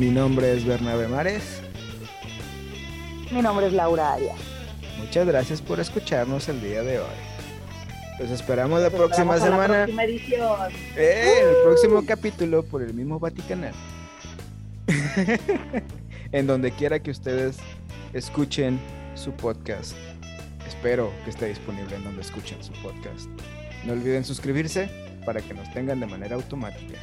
Mi 0.00 0.08
nombre 0.08 0.54
es 0.54 0.64
Bernabé 0.64 1.08
Mares. 1.08 1.60
Mi 3.30 3.42
nombre 3.42 3.66
es 3.66 3.74
Laura 3.74 4.14
Arias. 4.14 4.38
Muchas 4.96 5.26
gracias 5.26 5.60
por 5.60 5.78
escucharnos 5.78 6.48
el 6.48 6.62
día 6.62 6.82
de 6.82 7.00
hoy. 7.00 7.16
Los 8.18 8.30
esperamos 8.30 8.80
la 8.80 8.88
próxima 8.88 9.36
semana. 9.36 9.80
La 9.80 9.84
próxima 9.84 10.04
edición. 10.04 10.72
Eh, 10.96 11.42
el 11.42 11.54
próximo 11.64 12.02
capítulo 12.06 12.62
por 12.62 12.80
el 12.80 12.94
mismo 12.94 13.20
Vaticanal. 13.20 13.74
en 16.32 16.46
donde 16.46 16.72
quiera 16.72 16.98
que 17.00 17.10
ustedes 17.10 17.58
escuchen 18.14 18.80
su 19.14 19.32
podcast. 19.32 19.94
Espero 20.66 21.12
que 21.24 21.30
esté 21.30 21.48
disponible 21.48 21.94
en 21.96 22.04
donde 22.04 22.22
escuchen 22.22 22.64
su 22.64 22.72
podcast. 22.82 23.28
No 23.84 23.92
olviden 23.92 24.24
suscribirse 24.24 24.88
para 25.26 25.42
que 25.42 25.52
nos 25.52 25.70
tengan 25.74 26.00
de 26.00 26.06
manera 26.06 26.36
automática. 26.36 26.98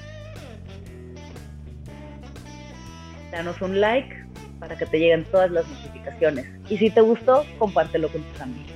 Danos 3.37 3.61
un 3.61 3.79
like 3.79 4.25
para 4.59 4.75
que 4.75 4.87
te 4.87 4.97
lleguen 4.97 5.23
todas 5.25 5.51
las 5.51 5.67
notificaciones. 5.67 6.47
Y 6.71 6.77
si 6.79 6.89
te 6.89 7.01
gustó, 7.01 7.45
compártelo 7.59 8.09
con 8.09 8.23
tus 8.23 8.41
amigos. 8.41 8.71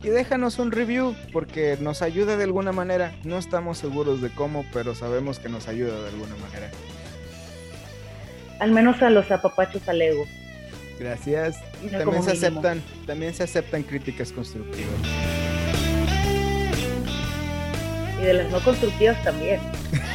Y 0.00 0.10
déjanos 0.10 0.60
un 0.60 0.70
review 0.70 1.16
porque 1.32 1.76
nos 1.80 2.00
ayuda 2.00 2.36
de 2.36 2.44
alguna 2.44 2.70
manera. 2.70 3.10
No 3.24 3.36
estamos 3.36 3.78
seguros 3.78 4.22
de 4.22 4.30
cómo, 4.30 4.64
pero 4.72 4.94
sabemos 4.94 5.40
que 5.40 5.48
nos 5.48 5.66
ayuda 5.66 6.00
de 6.02 6.08
alguna 6.10 6.36
manera. 6.36 6.70
Al 8.60 8.70
menos 8.70 9.02
a 9.02 9.10
los 9.10 9.28
apapachos 9.32 9.88
al 9.88 10.02
ego. 10.02 10.24
Gracias. 11.00 11.56
también 11.90 12.22
se 12.22 12.30
aceptan, 12.30 12.80
también 13.08 13.34
se 13.34 13.42
aceptan 13.42 13.82
críticas 13.82 14.30
constructivas. 14.30 15.00
Y 18.24 18.26
de 18.26 18.34
las 18.34 18.50
no 18.50 18.58
constructivas 18.60 19.22
también. 19.22 19.60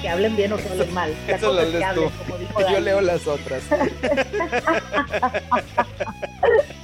Que 0.02 0.10
hablen 0.10 0.36
bien 0.36 0.52
o 0.52 0.58
que 0.58 0.68
hablen 0.68 0.92
mal. 0.96 1.14
Eso 1.28 1.54
lo 1.54 1.64
lees 1.64 1.94
tú. 1.94 2.10
Yo 2.72 2.80
leo 2.80 3.02
las 3.02 3.28
otras. 3.28 3.62